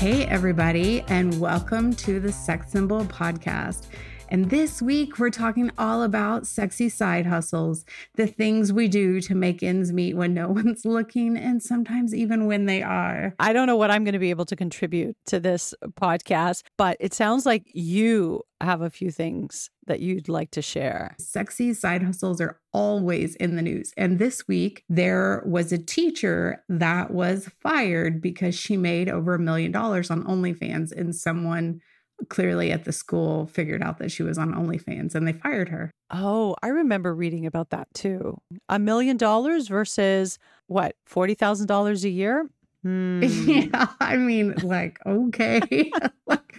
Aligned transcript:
Hey, 0.00 0.24
everybody, 0.24 1.02
and 1.08 1.38
welcome 1.38 1.92
to 1.96 2.20
the 2.20 2.32
Sex 2.32 2.72
Symbol 2.72 3.04
Podcast. 3.04 3.88
And 4.32 4.48
this 4.48 4.80
week, 4.80 5.18
we're 5.18 5.30
talking 5.30 5.72
all 5.76 6.04
about 6.04 6.46
sexy 6.46 6.88
side 6.88 7.26
hustles, 7.26 7.84
the 8.14 8.28
things 8.28 8.72
we 8.72 8.86
do 8.86 9.20
to 9.22 9.34
make 9.34 9.60
ends 9.60 9.92
meet 9.92 10.14
when 10.14 10.34
no 10.34 10.48
one's 10.50 10.84
looking, 10.84 11.36
and 11.36 11.60
sometimes 11.60 12.14
even 12.14 12.46
when 12.46 12.66
they 12.66 12.80
are. 12.80 13.34
I 13.40 13.52
don't 13.52 13.66
know 13.66 13.74
what 13.74 13.90
I'm 13.90 14.04
going 14.04 14.12
to 14.12 14.20
be 14.20 14.30
able 14.30 14.44
to 14.44 14.54
contribute 14.54 15.16
to 15.26 15.40
this 15.40 15.74
podcast, 16.00 16.62
but 16.78 16.96
it 17.00 17.12
sounds 17.12 17.44
like 17.44 17.64
you 17.74 18.42
have 18.60 18.82
a 18.82 18.90
few 18.90 19.10
things 19.10 19.68
that 19.88 19.98
you'd 19.98 20.28
like 20.28 20.52
to 20.52 20.62
share. 20.62 21.16
Sexy 21.18 21.74
side 21.74 22.04
hustles 22.04 22.40
are 22.40 22.60
always 22.72 23.34
in 23.36 23.56
the 23.56 23.62
news. 23.62 23.92
And 23.96 24.20
this 24.20 24.46
week, 24.46 24.84
there 24.88 25.42
was 25.44 25.72
a 25.72 25.78
teacher 25.78 26.62
that 26.68 27.10
was 27.10 27.50
fired 27.60 28.22
because 28.22 28.54
she 28.54 28.76
made 28.76 29.08
over 29.08 29.34
a 29.34 29.40
million 29.40 29.72
dollars 29.72 30.08
on 30.08 30.22
OnlyFans, 30.22 30.92
and 30.92 31.16
someone 31.16 31.80
clearly 32.28 32.70
at 32.72 32.84
the 32.84 32.92
school 32.92 33.46
figured 33.46 33.82
out 33.82 33.98
that 33.98 34.10
she 34.12 34.22
was 34.22 34.38
on 34.38 34.52
OnlyFans 34.52 35.14
and 35.14 35.26
they 35.26 35.32
fired 35.32 35.68
her. 35.68 35.90
Oh, 36.10 36.56
I 36.62 36.68
remember 36.68 37.14
reading 37.14 37.46
about 37.46 37.70
that 37.70 37.88
too. 37.94 38.38
A 38.68 38.78
million 38.78 39.16
dollars 39.16 39.68
versus 39.68 40.38
what, 40.66 40.94
$40,000 41.08 42.04
a 42.04 42.08
year? 42.08 42.46
Hmm. 42.82 43.22
Yeah, 43.22 43.88
I 44.00 44.16
mean, 44.16 44.54
like, 44.62 45.00
okay. 45.04 45.92
like, 46.26 46.49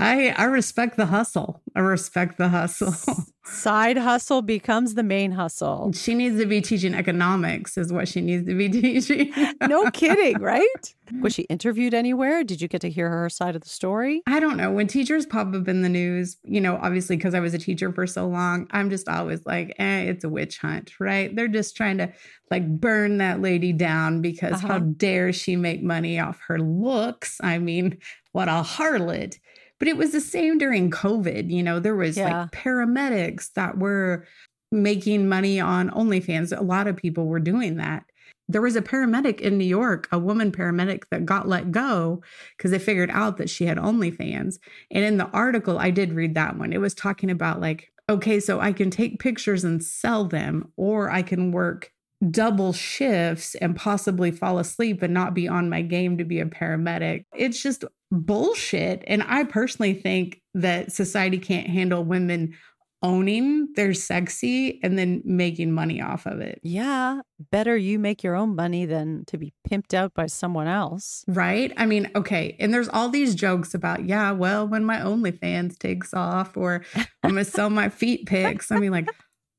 I 0.00 0.34
I 0.36 0.44
respect 0.44 0.96
the 0.96 1.06
hustle. 1.06 1.62
I 1.76 1.80
respect 1.80 2.38
the 2.38 2.48
hustle. 2.48 2.94
Side 3.44 3.96
hustle 3.96 4.42
becomes 4.42 4.94
the 4.94 5.02
main 5.02 5.32
hustle. 5.32 5.92
She 5.92 6.14
needs 6.14 6.38
to 6.38 6.46
be 6.46 6.60
teaching 6.60 6.94
economics, 6.94 7.76
is 7.76 7.92
what 7.92 8.06
she 8.06 8.20
needs 8.20 8.46
to 8.46 8.54
be 8.54 8.68
teaching. 8.80 9.32
no 9.66 9.90
kidding, 9.92 10.40
right? 10.40 10.94
Was 11.20 11.34
she 11.34 11.42
interviewed 11.42 11.92
anywhere? 11.92 12.44
Did 12.44 12.60
you 12.62 12.68
get 12.68 12.80
to 12.82 12.90
hear 12.90 13.08
her 13.08 13.28
side 13.28 13.56
of 13.56 13.62
the 13.62 13.68
story? 13.68 14.22
I 14.26 14.40
don't 14.40 14.56
know. 14.56 14.70
When 14.70 14.86
teachers 14.86 15.26
pop 15.26 15.52
up 15.54 15.68
in 15.68 15.82
the 15.82 15.88
news, 15.88 16.36
you 16.44 16.60
know, 16.60 16.78
obviously 16.80 17.16
because 17.16 17.34
I 17.34 17.40
was 17.40 17.52
a 17.52 17.58
teacher 17.58 17.92
for 17.92 18.06
so 18.06 18.26
long, 18.28 18.68
I'm 18.70 18.88
just 18.88 19.08
always 19.08 19.44
like, 19.44 19.74
eh, 19.78 20.02
it's 20.02 20.24
a 20.24 20.28
witch 20.28 20.58
hunt, 20.58 20.92
right? 21.00 21.34
They're 21.34 21.48
just 21.48 21.76
trying 21.76 21.98
to 21.98 22.12
like 22.50 22.66
burn 22.68 23.18
that 23.18 23.40
lady 23.40 23.72
down 23.72 24.22
because 24.22 24.54
uh-huh. 24.54 24.68
how 24.68 24.78
dare 24.78 25.32
she 25.32 25.56
make 25.56 25.82
money 25.82 26.20
off 26.20 26.40
her 26.46 26.58
looks? 26.58 27.38
I 27.42 27.58
mean, 27.58 27.98
what 28.32 28.48
a 28.48 28.62
harlot. 28.62 29.38
But 29.80 29.88
it 29.88 29.96
was 29.96 30.12
the 30.12 30.20
same 30.20 30.58
during 30.58 30.90
COVID. 30.90 31.50
You 31.50 31.64
know, 31.64 31.80
there 31.80 31.96
was 31.96 32.16
yeah. 32.16 32.42
like 32.42 32.52
paramedics 32.52 33.52
that 33.54 33.78
were 33.78 34.26
making 34.70 35.28
money 35.28 35.58
on 35.58 35.90
OnlyFans. 35.90 36.56
A 36.56 36.62
lot 36.62 36.86
of 36.86 36.96
people 36.96 37.26
were 37.26 37.40
doing 37.40 37.76
that. 37.78 38.04
There 38.48 38.62
was 38.62 38.76
a 38.76 38.82
paramedic 38.82 39.40
in 39.40 39.58
New 39.58 39.64
York, 39.64 40.08
a 40.12 40.18
woman 40.18 40.52
paramedic 40.52 41.04
that 41.10 41.24
got 41.24 41.48
let 41.48 41.72
go 41.72 42.22
because 42.56 42.72
they 42.72 42.78
figured 42.78 43.10
out 43.10 43.36
that 43.38 43.48
she 43.48 43.64
had 43.64 43.78
OnlyFans. 43.78 44.58
And 44.90 45.04
in 45.04 45.16
the 45.18 45.28
article, 45.28 45.78
I 45.78 45.90
did 45.90 46.12
read 46.12 46.34
that 46.34 46.56
one. 46.58 46.72
It 46.72 46.80
was 46.80 46.94
talking 46.94 47.30
about 47.30 47.60
like, 47.60 47.92
okay, 48.08 48.40
so 48.40 48.60
I 48.60 48.72
can 48.72 48.90
take 48.90 49.20
pictures 49.20 49.64
and 49.64 49.82
sell 49.82 50.24
them, 50.24 50.72
or 50.76 51.10
I 51.10 51.22
can 51.22 51.52
work 51.52 51.92
double 52.28 52.72
shifts 52.72 53.54
and 53.54 53.76
possibly 53.76 54.30
fall 54.30 54.58
asleep 54.58 55.00
and 55.02 55.14
not 55.14 55.32
be 55.32 55.48
on 55.48 55.70
my 55.70 55.80
game 55.80 56.18
to 56.18 56.24
be 56.24 56.40
a 56.40 56.44
paramedic. 56.44 57.24
It's 57.34 57.62
just 57.62 57.84
bullshit. 58.10 59.04
And 59.06 59.22
I 59.26 59.44
personally 59.44 59.94
think 59.94 60.40
that 60.54 60.92
society 60.92 61.38
can't 61.38 61.68
handle 61.68 62.04
women 62.04 62.54
owning 63.02 63.68
they're 63.76 63.94
sexy 63.94 64.78
and 64.82 64.98
then 64.98 65.22
making 65.24 65.72
money 65.72 66.02
off 66.02 66.26
of 66.26 66.40
it. 66.40 66.60
Yeah. 66.62 67.20
Better 67.50 67.76
you 67.76 67.98
make 67.98 68.22
your 68.22 68.34
own 68.34 68.54
money 68.54 68.84
than 68.84 69.24
to 69.28 69.38
be 69.38 69.54
pimped 69.68 69.94
out 69.94 70.12
by 70.12 70.26
someone 70.26 70.66
else. 70.66 71.24
Right. 71.26 71.72
I 71.76 71.86
mean, 71.86 72.10
okay. 72.14 72.56
And 72.60 72.74
there's 72.74 72.88
all 72.88 73.08
these 73.08 73.34
jokes 73.34 73.72
about, 73.72 74.04
yeah, 74.04 74.32
well, 74.32 74.68
when 74.68 74.84
my 74.84 74.98
OnlyFans 74.98 75.78
takes 75.78 76.12
off 76.12 76.56
or 76.56 76.84
I'm 76.94 77.32
going 77.32 77.36
to 77.36 77.50
sell 77.50 77.70
my 77.70 77.88
feet 77.88 78.26
pics. 78.26 78.70
I 78.70 78.78
mean, 78.78 78.92
like, 78.92 79.08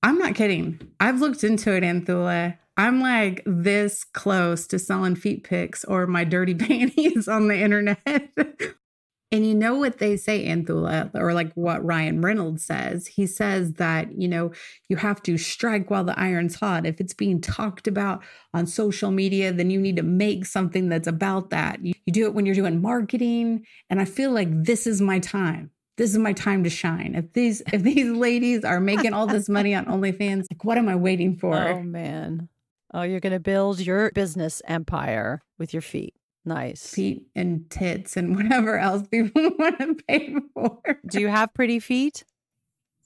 I'm 0.03 0.17
not 0.17 0.35
kidding. 0.35 0.79
I've 0.99 1.21
looked 1.21 1.43
into 1.43 1.75
it, 1.75 1.83
Anthula. 1.83 2.57
I'm 2.77 3.01
like 3.01 3.43
this 3.45 4.03
close 4.03 4.65
to 4.67 4.79
selling 4.79 5.15
feet 5.15 5.43
pics 5.43 5.83
or 5.85 6.07
my 6.07 6.23
dirty 6.23 6.55
panties 6.55 7.27
on 7.27 7.47
the 7.47 7.55
internet. 7.55 7.99
and 9.31 9.45
you 9.45 9.53
know 9.53 9.75
what 9.75 9.99
they 9.99 10.17
say, 10.17 10.47
Anthula, 10.47 11.11
or 11.13 11.33
like 11.33 11.53
what 11.53 11.85
Ryan 11.85 12.21
Reynolds 12.21 12.65
says? 12.65 13.05
He 13.05 13.27
says 13.27 13.73
that, 13.73 14.19
you 14.19 14.27
know, 14.27 14.51
you 14.89 14.97
have 14.97 15.21
to 15.23 15.37
strike 15.37 15.91
while 15.91 16.03
the 16.03 16.19
iron's 16.19 16.55
hot. 16.55 16.87
If 16.87 16.99
it's 16.99 17.13
being 17.13 17.39
talked 17.39 17.87
about 17.87 18.23
on 18.55 18.65
social 18.65 19.11
media, 19.11 19.51
then 19.51 19.69
you 19.69 19.79
need 19.79 19.97
to 19.97 20.03
make 20.03 20.45
something 20.47 20.89
that's 20.89 21.07
about 21.07 21.51
that. 21.51 21.85
You, 21.85 21.93
you 22.07 22.13
do 22.13 22.25
it 22.25 22.33
when 22.33 22.47
you're 22.47 22.55
doing 22.55 22.81
marketing. 22.81 23.65
And 23.89 24.01
I 24.01 24.05
feel 24.05 24.31
like 24.31 24.49
this 24.51 24.87
is 24.87 24.99
my 24.99 25.19
time 25.19 25.69
this 26.01 26.13
is 26.13 26.17
my 26.17 26.33
time 26.33 26.63
to 26.63 26.69
shine. 26.69 27.13
If 27.13 27.31
these 27.33 27.61
if 27.71 27.83
these 27.83 28.09
ladies 28.09 28.65
are 28.65 28.79
making 28.79 29.13
all 29.13 29.27
this 29.27 29.47
money 29.47 29.75
on 29.75 29.85
OnlyFans, 29.85 30.47
like 30.51 30.65
what 30.65 30.79
am 30.79 30.89
I 30.89 30.95
waiting 30.95 31.37
for? 31.37 31.55
Oh 31.55 31.83
man. 31.83 32.49
Oh, 32.91 33.03
you're 33.03 33.19
going 33.19 33.33
to 33.33 33.39
build 33.39 33.79
your 33.79 34.11
business 34.11 34.61
empire 34.65 35.43
with 35.59 35.73
your 35.73 35.81
feet. 35.81 36.15
Nice. 36.43 36.87
Feet 36.87 37.27
and 37.35 37.69
tits 37.69 38.17
and 38.17 38.35
whatever 38.35 38.79
else 38.79 39.07
people 39.07 39.51
want 39.59 39.77
to 39.77 39.95
pay 40.07 40.35
for. 40.55 40.81
Do 41.07 41.21
you 41.21 41.27
have 41.27 41.53
pretty 41.53 41.79
feet? 41.79 42.25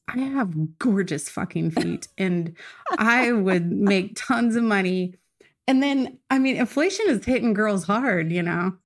I 0.08 0.20
have 0.20 0.80
gorgeous 0.80 1.28
fucking 1.28 1.72
feet 1.72 2.08
and 2.18 2.56
I 2.98 3.34
would 3.34 3.70
make 3.72 4.14
tons 4.16 4.56
of 4.56 4.64
money. 4.64 5.16
And 5.68 5.84
then, 5.84 6.18
I 6.30 6.40
mean, 6.40 6.56
inflation 6.56 7.08
is 7.10 7.26
hitting 7.26 7.54
girls 7.54 7.84
hard, 7.84 8.32
you 8.32 8.42
know? 8.42 8.78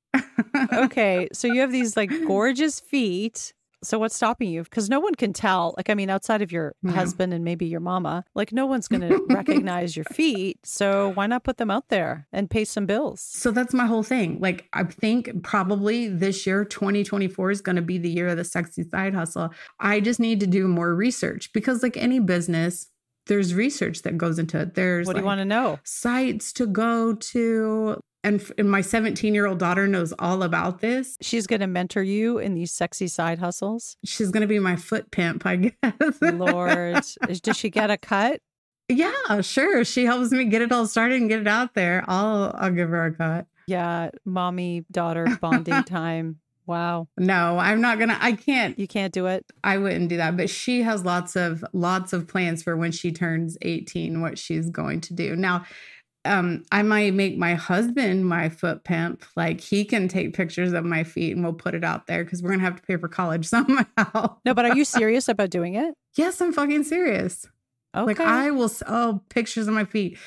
okay. 0.74 1.30
So 1.32 1.48
you 1.48 1.62
have 1.62 1.72
these 1.72 1.96
like 1.96 2.10
gorgeous 2.26 2.80
feet 2.80 3.54
so 3.84 4.00
what's 4.00 4.16
stopping 4.16 4.50
you? 4.50 4.64
Because 4.64 4.90
no 4.90 5.00
one 5.00 5.16
can 5.16 5.34
tell. 5.34 5.74
Like, 5.78 5.90
I 5.90 5.94
mean, 5.94 6.10
outside 6.10 6.42
of 6.42 6.52
your 6.52 6.76
husband 6.88 7.34
and 7.34 7.44
maybe 7.44 7.66
your 7.66 7.80
mama, 7.80 8.26
like 8.36 8.52
no 8.52 8.66
one's 8.66 8.88
going 8.88 9.02
to 9.10 9.26
recognize 9.30 9.96
your 9.96 10.06
feet. 10.06 10.60
So 10.64 11.10
why 11.14 11.28
not 11.28 11.44
put 11.44 11.58
them 11.58 11.72
out 11.72 11.90
there 11.90 12.28
and 12.32 12.50
pay 12.50 12.66
some 12.66 12.86
bills? 12.86 13.22
So 13.22 13.52
that's 13.52 13.74
my 13.74 13.86
whole 13.86 14.04
thing. 14.04 14.40
Like, 14.40 14.68
I 14.74 14.84
think 14.84 15.44
probably 15.44 16.08
this 16.08 16.46
year, 16.46 16.66
2024 16.66 17.52
is 17.52 17.62
going 17.62 17.76
to 17.76 17.82
be 17.82 17.98
the 17.98 18.10
year 18.10 18.30
of 18.30 18.38
the 18.38 18.44
sexy 18.44 18.84
side 18.84 19.14
hustle. 19.14 19.54
I 19.80 20.00
just 20.00 20.20
need 20.20 20.40
to 20.42 20.48
do 20.48 20.68
more 20.68 20.94
research 20.94 21.52
because, 21.54 21.84
like 21.84 21.98
any 21.98 22.20
business, 22.20 22.88
there's 23.28 23.54
research 23.54 24.02
that 24.02 24.18
goes 24.18 24.40
into 24.40 24.60
it. 24.60 24.74
There's 24.74 25.08
what 25.08 25.14
do 25.14 25.18
like 25.18 25.22
you 25.22 25.28
want 25.28 25.40
to 25.40 25.46
know? 25.46 25.80
Sites 25.84 26.52
to 26.54 26.68
go 26.68 27.14
to, 27.14 28.00
and, 28.24 28.44
and 28.58 28.70
my 28.70 28.82
17 28.82 29.34
year 29.34 29.46
old 29.46 29.60
daughter 29.60 29.88
knows 29.88 30.14
all 30.20 30.44
about 30.44 30.82
this. 30.82 31.18
She's 31.22 31.48
going 31.48 31.62
to 31.62 31.68
mentor 31.68 32.04
you 32.04 32.38
in 32.38 32.54
these 32.54 32.72
sexy 32.72 33.08
side 33.08 33.40
hustles. 33.40 33.98
She's 34.04 34.30
going 34.32 34.42
to 34.42 34.48
be 34.48 34.60
my 34.60 34.76
foot 34.76 35.12
pimp, 35.12 35.46
I 35.46 35.56
guess. 35.84 36.22
Lord, 36.22 37.02
does 37.42 37.58
she 37.58 37.70
get 37.70 37.90
a 37.90 37.98
cut? 37.98 38.42
Yeah, 38.90 39.42
sure. 39.42 39.86
She 39.86 40.06
helps 40.06 40.32
me 40.32 40.46
get 40.46 40.62
it 40.62 40.72
all 40.72 40.88
started 40.88 41.22
and 41.22 41.30
get 41.30 41.40
it 41.40 41.48
out 41.48 41.76
there. 41.76 42.04
I'll 42.08 42.54
I'll 42.58 42.72
give 42.72 42.90
her 42.90 43.06
a 43.06 43.14
cut. 43.14 43.46
Yeah, 43.68 44.10
mommy 44.26 44.84
daughter 44.92 45.28
bonding 45.42 45.84
time. 45.84 46.40
Wow. 46.66 47.08
No, 47.18 47.58
I'm 47.60 47.82
not 47.82 48.00
gonna. 48.00 48.18
I 48.20 48.34
can't. 48.34 48.78
You 48.80 48.88
can't 48.88 49.14
do 49.14 49.28
it. 49.28 49.46
I 49.64 49.78
wouldn't 49.78 50.10
do 50.10 50.18
that. 50.18 50.36
But 50.36 50.50
she 50.50 50.82
has 50.82 51.06
lots 51.06 51.36
of 51.36 51.64
lots 51.72 52.14
of 52.14 52.28
plans 52.28 52.64
for 52.64 52.76
when 52.76 52.92
she 52.92 53.12
turns 53.12 53.58
18. 53.62 54.22
What 54.22 54.40
she's 54.40 54.72
going 54.72 55.02
to 55.02 55.14
do 55.14 55.36
now 55.36 55.66
um, 56.26 56.64
I 56.72 56.84
might 56.84 57.14
make 57.14 57.38
my 57.38 57.54
husband 57.54 58.26
my 58.26 58.50
foot 58.50 58.84
pimp. 58.84 59.24
Like 59.36 59.62
he 59.62 59.86
can 59.86 60.08
take 60.08 60.34
pictures 60.34 60.74
of 60.74 60.84
my 60.84 61.04
feet 61.04 61.36
and 61.36 61.44
we'll 61.44 61.54
put 61.54 61.76
it 61.76 61.84
out 61.84 62.08
there 62.08 62.24
because 62.24 62.44
we're 62.44 62.52
gonna 62.52 62.64
have 62.64 62.76
to 62.76 62.84
pay 62.84 62.98
for 62.98 63.08
college 63.08 63.46
somehow. 63.48 64.38
no, 64.46 64.54
but 64.54 64.66
are 64.66 64.76
you 64.76 64.86
serious 64.86 65.28
about 65.30 65.50
doing 65.50 65.76
it? 65.76 65.96
Yes, 66.16 66.42
I'm 66.42 66.52
fucking 66.52 66.84
serious. 66.84 67.46
Okay. 67.96 68.06
Like 68.06 68.20
I 68.20 68.52
will 68.52 68.70
sell 68.70 69.24
pictures 69.30 69.68
of 69.68 69.74
my 69.74 69.86
feet. 69.86 70.18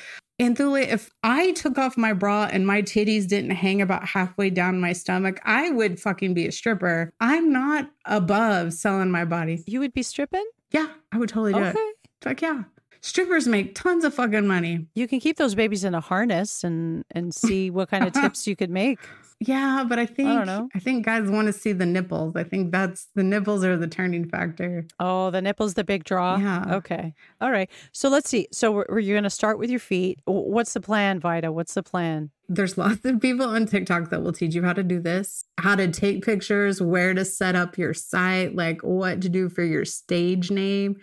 Anthula, 0.41 0.87
if 0.87 1.11
I 1.21 1.51
took 1.51 1.77
off 1.77 1.95
my 1.95 2.11
bra 2.11 2.49
and 2.51 2.65
my 2.65 2.81
titties 2.81 3.27
didn't 3.27 3.51
hang 3.51 3.81
about 3.81 4.03
halfway 4.03 4.49
down 4.49 4.81
my 4.81 4.91
stomach, 4.91 5.39
I 5.45 5.69
would 5.69 5.99
fucking 5.99 6.33
be 6.33 6.47
a 6.47 6.51
stripper. 6.51 7.13
I'm 7.19 7.53
not 7.53 7.91
above 8.05 8.73
selling 8.73 9.11
my 9.11 9.25
body. 9.25 9.63
You 9.67 9.79
would 9.79 9.93
be 9.93 10.03
stripping? 10.03 10.45
Yeah, 10.71 10.87
I 11.11 11.19
would 11.19 11.29
totally 11.29 11.53
do 11.53 11.59
okay. 11.59 11.79
it. 11.79 11.95
Fuck 12.21 12.41
yeah 12.41 12.63
strippers 13.03 13.47
make 13.47 13.75
tons 13.75 14.03
of 14.03 14.15
fucking 14.15 14.47
money. 14.47 14.87
You 14.95 15.07
can 15.07 15.19
keep 15.19 15.37
those 15.37 15.53
babies 15.53 15.83
in 15.83 15.93
a 15.93 16.01
harness 16.01 16.63
and 16.63 17.05
and 17.11 17.33
see 17.35 17.69
what 17.69 17.89
kind 17.89 18.05
of 18.05 18.13
tips 18.21 18.47
you 18.47 18.55
could 18.55 18.71
make. 18.71 18.99
Yeah, 19.39 19.83
but 19.87 19.99
I 19.99 20.05
think 20.05 20.29
I 20.29 20.35
don't 20.35 20.47
know. 20.47 20.69
I 20.73 20.79
think 20.79 21.05
guys 21.05 21.29
want 21.29 21.47
to 21.47 21.53
see 21.53 21.73
the 21.73 21.85
nipples. 21.85 22.35
I 22.35 22.43
think 22.43 22.71
that's 22.71 23.09
the 23.13 23.23
nipples 23.23 23.65
are 23.65 23.75
the 23.75 23.87
turning 23.87 24.29
factor. 24.29 24.85
Oh, 24.99 25.31
the 25.31 25.41
nipples, 25.41 25.73
the 25.73 25.83
big 25.83 26.05
draw. 26.05 26.37
Yeah. 26.37 26.75
Okay. 26.75 27.13
All 27.41 27.51
right. 27.51 27.69
So 27.91 28.07
let's 28.07 28.29
see. 28.29 28.47
So 28.51 28.71
we're, 28.71 28.99
you're 28.99 29.15
going 29.15 29.23
to 29.23 29.29
start 29.29 29.59
with 29.59 29.69
your 29.69 29.79
feet. 29.79 30.19
What's 30.25 30.73
the 30.73 30.79
plan, 30.79 31.19
Vida? 31.19 31.51
What's 31.51 31.73
the 31.73 31.83
plan? 31.83 32.31
There's 32.47 32.77
lots 32.77 33.03
of 33.03 33.19
people 33.19 33.47
on 33.47 33.65
TikTok 33.65 34.11
that 34.11 34.21
will 34.21 34.33
teach 34.33 34.55
you 34.55 34.63
how 34.63 34.73
to 34.73 34.83
do 34.83 35.01
this, 35.01 35.43
how 35.57 35.75
to 35.75 35.89
take 35.89 36.23
pictures, 36.23 36.81
where 36.81 37.13
to 37.13 37.25
set 37.25 37.55
up 37.55 37.77
your 37.77 37.93
site, 37.93 38.55
like 38.55 38.81
what 38.81 39.21
to 39.21 39.29
do 39.29 39.49
for 39.49 39.63
your 39.63 39.83
stage 39.83 40.51
name. 40.51 40.97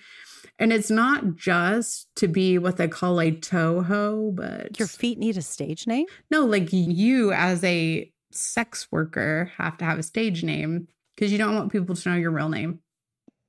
And 0.61 0.75
it's 0.75 0.91
not 0.91 1.37
just 1.37 2.15
to 2.17 2.29
be 2.29 2.59
what 2.59 2.77
they 2.77 2.87
call 2.87 3.19
a 3.19 3.33
Toho, 3.33 4.37
but 4.37 4.79
your 4.79 4.87
feet 4.87 5.19
need 5.19 5.39
a 5.39 5.43
stage 5.43 5.87
name? 5.87 6.05
No, 6.31 6.45
like 6.45 6.69
you 6.71 7.33
as 7.33 7.65
a 7.65 8.12
sex 8.31 8.87
worker 8.93 9.51
have 9.57 9.79
to 9.79 9.87
have 9.87 9.99
a 9.99 10.03
stage 10.03 10.45
name 10.45 10.87
because 11.17 11.33
you 11.33 11.39
don't 11.39 11.55
want 11.55 11.73
people 11.73 11.97
to 11.97 12.09
know 12.11 12.15
your 12.15 12.31
real 12.31 12.51
name. 12.51 12.81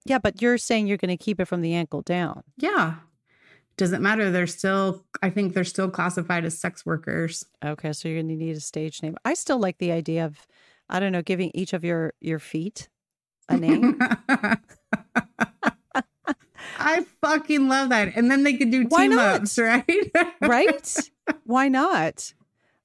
Yeah, 0.06 0.20
but 0.20 0.42
you're 0.42 0.58
saying 0.58 0.88
you're 0.88 0.98
going 0.98 1.16
to 1.16 1.22
keep 1.22 1.42
it 1.42 1.46
from 1.46 1.62
the 1.62 1.74
ankle 1.74 2.02
down. 2.02 2.44
Yeah. 2.58 2.96
Doesn't 3.76 4.02
matter. 4.02 4.32
They're 4.32 4.48
still, 4.48 5.06
I 5.22 5.30
think 5.30 5.54
they're 5.54 5.66
still 5.66 5.90
classified 5.90 6.46
as 6.46 6.58
sex 6.58 6.86
workers. 6.86 7.46
Okay. 7.64 7.92
So 7.92 8.08
you're 8.08 8.22
going 8.22 8.30
to 8.30 8.36
need 8.36 8.56
a 8.56 8.62
stage 8.62 9.04
name. 9.04 9.18
I 9.26 9.34
still 9.34 9.60
like 9.60 9.80
the 9.80 9.92
idea 9.92 10.26
of, 10.26 10.48
I 10.90 11.02
don't 11.02 11.12
know, 11.12 11.22
giving 11.22 11.52
each 11.54 11.74
of 11.74 11.84
your 11.84 12.14
your 12.22 12.40
feet 12.40 12.88
a 13.50 13.58
name. 13.58 14.00
I 16.84 17.06
fucking 17.22 17.68
love 17.68 17.90
that. 17.90 18.16
And 18.16 18.30
then 18.30 18.44
they 18.44 18.54
could 18.54 18.72
do 18.72 18.86
Why 18.86 19.08
team 19.08 19.16
not? 19.16 19.42
ups, 19.42 19.58
right? 19.60 20.12
right? 20.42 21.10
Why 21.46 21.68
not? 21.68 22.34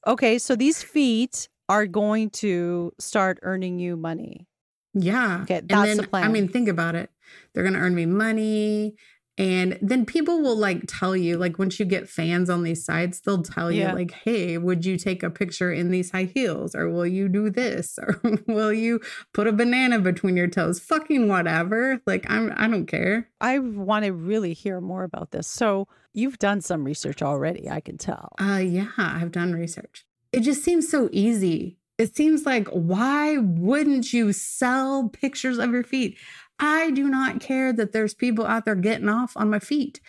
Okay. 0.07 0.39
So 0.39 0.57
these 0.57 0.83
feet 0.83 1.49
are 1.69 1.87
going 1.87 2.31
to 2.31 2.93
start 2.99 3.39
earning 3.43 3.79
you 3.79 3.97
money. 3.97 4.47
Yeah. 4.95 5.41
Okay, 5.43 5.59
And 5.59 5.69
that's 5.69 5.89
then, 5.89 5.97
the 5.99 6.07
plan. 6.09 6.25
I 6.25 6.29
mean, 6.29 6.49
think 6.49 6.69
about 6.69 6.95
it. 6.95 7.11
They're 7.53 7.65
going 7.65 7.75
to 7.75 7.81
earn 7.81 7.95
me 7.95 8.07
money. 8.07 8.95
And 9.39 9.79
then 9.83 10.07
people 10.07 10.41
will 10.41 10.57
like 10.57 10.85
tell 10.87 11.15
you, 11.15 11.37
like, 11.37 11.59
once 11.59 11.79
you 11.79 11.85
get 11.85 12.09
fans 12.09 12.49
on 12.49 12.63
these 12.63 12.85
sites, 12.85 13.21
they'll 13.21 13.43
tell 13.43 13.71
you, 13.71 13.85
like, 13.95 14.11
hey, 14.13 14.57
would 14.57 14.87
you 14.87 14.97
take 14.97 15.23
a 15.23 15.29
picture 15.29 15.71
in 15.71 15.91
these 15.91 16.11
high 16.11 16.25
heels? 16.25 16.75
Or 16.75 16.89
will 16.89 17.07
you 17.07 17.29
do 17.29 17.51
this? 17.51 17.99
Or 18.07 18.21
will 18.47 18.73
you 18.73 19.01
put 19.35 19.47
a 19.47 19.53
banana 19.53 19.99
between 19.99 20.37
your 20.37 20.47
toes? 20.49 20.81
Fucking 20.81 21.29
whatever. 21.29 22.01
Like, 22.07 22.25
I'm, 22.31 22.53
I 22.57 22.67
don't 22.69 22.87
care. 22.87 23.29
I 23.41 23.59
want 23.59 24.05
to 24.05 24.13
really 24.13 24.55
hear 24.55 24.81
more 24.81 25.05
about 25.05 25.33
this. 25.33 25.47
So 25.47 25.87
you've 26.15 26.39
done 26.39 26.61
some 26.61 26.85
research 26.85 27.21
already, 27.23 27.69
I 27.69 27.81
can 27.81 27.99
tell. 27.99 28.33
Uh, 28.41 28.57
yeah, 28.57 28.89
I've 28.97 29.33
done 29.33 29.53
research. 29.53 30.07
It 30.33 30.41
just 30.41 30.63
seems 30.63 30.89
so 30.89 31.09
easy. 31.13 31.79
It 31.99 32.15
seems 32.15 32.45
like, 32.45 32.69
why 32.69 33.39
wouldn't 33.39 34.13
you 34.13 34.33
sell 34.33 35.09
pictures 35.09 35.59
of 35.59 35.73
your 35.73 35.83
feet? 35.83 36.19
I 36.59 36.91
do 36.91 37.09
not 37.09 37.41
care 37.41 37.73
that 37.73 37.93
there's 37.93 38.15
people 38.15 38.47
out 38.47 38.65
there 38.65 38.75
getting 38.75 39.09
off 39.09 39.37
on 39.37 39.51
my 39.51 39.59
feet. 39.59 40.01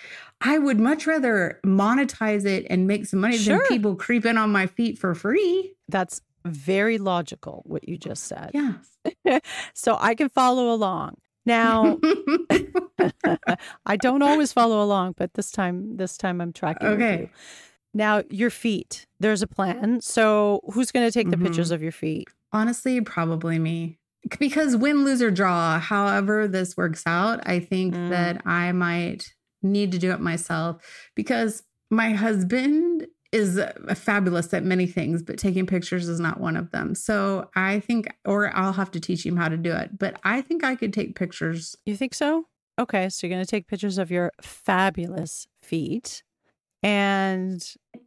I 0.42 0.58
would 0.60 0.80
much 0.80 1.06
rather 1.08 1.60
monetize 1.66 2.46
it 2.46 2.66
and 2.70 2.88
make 2.88 3.06
some 3.06 3.20
money 3.20 3.38
Sure. 3.38 3.58
than 3.58 3.68
people 3.68 3.96
creeping 3.96 4.38
on 4.38 4.52
my 4.52 4.68
feet 4.68 4.98
for 4.98 5.14
free. 5.16 5.74
That's 5.90 6.22
very 6.46 6.98
logical, 6.98 7.64
what 7.66 7.88
you 7.90 7.98
just 7.98 8.24
said. 8.26 8.52
Yeah. 8.54 8.74
So 9.74 9.98
I 10.00 10.16
can 10.16 10.30
follow 10.30 10.72
along. 10.74 11.16
Now, 11.46 12.00
I 13.86 13.96
don't 13.98 14.22
always 14.22 14.52
follow 14.54 14.84
along, 14.84 15.14
but 15.18 15.34
this 15.34 15.52
time, 15.52 15.98
this 15.98 16.18
time 16.18 16.42
I'm 16.42 16.52
tracking. 16.54 16.90
with 16.90 17.02
Okay. 17.02 17.20
you. 17.22 17.30
Now, 17.94 18.24
your 18.30 18.50
feet, 18.50 19.08
there's 19.20 19.42
a 19.42 19.48
plan. 19.48 20.02
So 20.02 20.62
who's 20.74 20.92
going 20.92 21.08
to 21.08 21.12
take 21.12 21.30
the 21.30 21.38
Mhm. 21.38 21.44
pictures 21.44 21.72
of 21.72 21.82
your 21.82 21.92
feet? 21.92 22.28
Honestly, 22.52 23.00
probably 23.02 23.60
me. 23.60 23.98
Because 24.40 24.76
win, 24.76 25.04
lose, 25.06 25.22
or 25.22 25.32
draw, 25.32 25.80
however 25.80 26.48
this 26.48 26.76
works 26.76 27.04
out, 27.06 27.40
I 27.48 27.60
think 27.60 27.94
Mm. 27.94 28.10
that 28.10 28.42
I 28.46 28.72
might 28.72 29.26
need 29.62 29.92
to 29.92 29.98
do 29.98 30.12
it 30.12 30.20
myself 30.20 30.84
because 31.16 31.64
my 31.90 32.12
husband 32.12 33.08
is 33.32 33.60
fabulous 33.96 34.54
at 34.54 34.64
many 34.64 34.88
things, 34.88 35.22
but 35.22 35.38
taking 35.38 35.66
pictures 35.66 36.08
is 36.08 36.20
not 36.20 36.40
one 36.40 36.56
of 36.56 36.72
them. 36.72 36.96
So 36.96 37.50
I 37.56 37.80
think, 37.82 38.08
or 38.26 38.56
I'll 38.56 38.74
have 38.74 38.92
to 38.92 39.00
teach 39.00 39.26
him 39.26 39.36
how 39.36 39.50
to 39.50 39.58
do 39.58 39.72
it, 39.74 39.98
but 40.00 40.18
I 40.24 40.42
think 40.42 40.64
I 40.64 40.76
could 40.76 40.94
take 40.94 41.16
pictures. 41.16 41.76
You 41.86 41.96
think 41.98 42.14
so? 42.14 42.46
Okay. 42.80 43.10
So 43.10 43.28
you're 43.28 43.36
going 43.36 43.46
to 43.46 43.50
take 43.50 43.68
pictures 43.68 43.98
of 43.98 44.12
your 44.12 44.32
fabulous 44.42 45.48
feet. 45.62 46.24
And 46.84 47.60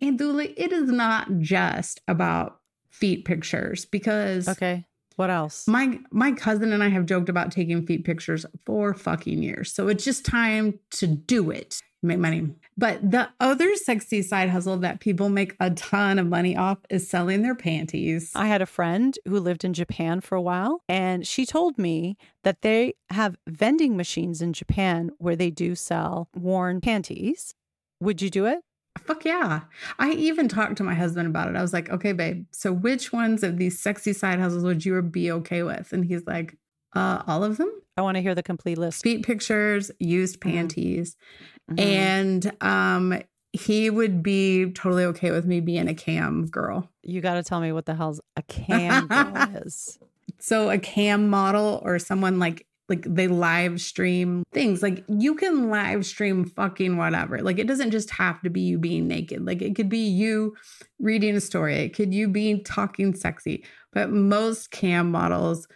Anthula, 0.02 0.52
it 0.56 0.72
is 0.72 0.90
not 0.90 1.28
just 1.38 2.00
about 2.08 2.60
feet 2.88 3.24
pictures 3.24 3.84
because 3.84 4.48
okay, 4.48 4.84
what 5.20 5.28
else? 5.28 5.68
My 5.68 5.98
my 6.10 6.32
cousin 6.32 6.72
and 6.72 6.82
I 6.82 6.88
have 6.88 7.04
joked 7.04 7.28
about 7.28 7.52
taking 7.52 7.84
feet 7.84 8.06
pictures 8.06 8.46
for 8.64 8.94
fucking 8.94 9.42
years. 9.42 9.70
So 9.70 9.86
it's 9.88 10.02
just 10.02 10.24
time 10.24 10.80
to 10.92 11.06
do 11.06 11.50
it. 11.50 11.78
Make 12.02 12.18
money. 12.18 12.48
But 12.78 13.10
the 13.10 13.28
other 13.38 13.76
sexy 13.76 14.22
side 14.22 14.48
hustle 14.48 14.78
that 14.78 15.00
people 15.00 15.28
make 15.28 15.54
a 15.60 15.72
ton 15.72 16.18
of 16.18 16.26
money 16.26 16.56
off 16.56 16.78
is 16.88 17.06
selling 17.06 17.42
their 17.42 17.54
panties. 17.54 18.32
I 18.34 18.46
had 18.46 18.62
a 18.62 18.66
friend 18.66 19.14
who 19.28 19.38
lived 19.38 19.62
in 19.62 19.74
Japan 19.74 20.22
for 20.22 20.36
a 20.36 20.40
while, 20.40 20.80
and 20.88 21.26
she 21.26 21.44
told 21.44 21.76
me 21.76 22.16
that 22.42 22.62
they 22.62 22.94
have 23.10 23.36
vending 23.46 23.98
machines 23.98 24.40
in 24.40 24.54
Japan 24.54 25.10
where 25.18 25.36
they 25.36 25.50
do 25.50 25.74
sell 25.74 26.30
worn 26.34 26.80
panties. 26.80 27.54
Would 28.00 28.22
you 28.22 28.30
do 28.30 28.46
it? 28.46 28.60
Fuck 28.98 29.24
yeah. 29.24 29.60
I 29.98 30.12
even 30.12 30.48
talked 30.48 30.76
to 30.76 30.82
my 30.84 30.94
husband 30.94 31.26
about 31.28 31.48
it. 31.48 31.56
I 31.56 31.62
was 31.62 31.72
like, 31.72 31.90
okay, 31.90 32.12
babe, 32.12 32.46
so 32.50 32.72
which 32.72 33.12
ones 33.12 33.42
of 33.42 33.56
these 33.56 33.78
sexy 33.78 34.12
side 34.12 34.38
hustles 34.40 34.64
would 34.64 34.84
you 34.84 35.00
be 35.02 35.30
okay 35.32 35.62
with? 35.62 35.92
And 35.92 36.04
he's 36.04 36.26
like, 36.26 36.56
uh, 36.94 37.22
all 37.26 37.44
of 37.44 37.56
them? 37.56 37.70
I 37.96 38.02
want 38.02 38.16
to 38.16 38.20
hear 38.22 38.34
the 38.34 38.42
complete 38.42 38.78
list. 38.78 39.02
Feet 39.02 39.24
pictures, 39.24 39.90
used 39.98 40.40
panties. 40.40 41.16
Mhm. 41.70 41.80
And 41.80 42.52
um 42.62 43.22
he 43.52 43.90
would 43.90 44.22
be 44.22 44.70
totally 44.72 45.04
okay 45.04 45.32
with 45.32 45.44
me 45.44 45.58
being 45.60 45.88
a 45.88 45.94
cam 45.94 46.46
girl. 46.46 46.88
you 47.02 47.20
got 47.20 47.34
to 47.34 47.42
tell 47.42 47.60
me 47.60 47.72
what 47.72 47.84
the 47.84 47.94
hell's 47.96 48.20
a 48.36 48.42
cam 48.48 49.08
girl 49.08 49.36
is. 49.64 49.98
So 50.38 50.70
a 50.70 50.78
cam 50.78 51.28
model 51.28 51.80
or 51.84 51.98
someone 51.98 52.38
like 52.38 52.64
like 52.90 53.04
they 53.08 53.28
live 53.28 53.80
stream 53.80 54.42
things. 54.52 54.82
Like 54.82 55.04
you 55.08 55.34
can 55.36 55.70
live 55.70 56.04
stream 56.04 56.44
fucking 56.44 56.96
whatever. 56.98 57.38
Like 57.40 57.58
it 57.58 57.66
doesn't 57.66 57.92
just 57.92 58.10
have 58.10 58.42
to 58.42 58.50
be 58.50 58.60
you 58.60 58.78
being 58.78 59.06
naked. 59.08 59.46
Like 59.46 59.62
it 59.62 59.74
could 59.76 59.88
be 59.88 60.06
you 60.06 60.54
reading 60.98 61.36
a 61.36 61.40
story. 61.40 61.76
It 61.76 61.94
could 61.94 62.12
you 62.12 62.28
be 62.28 62.60
talking 62.62 63.14
sexy. 63.14 63.64
But 63.92 64.10
most 64.10 64.70
cam 64.70 65.10
models 65.10 65.66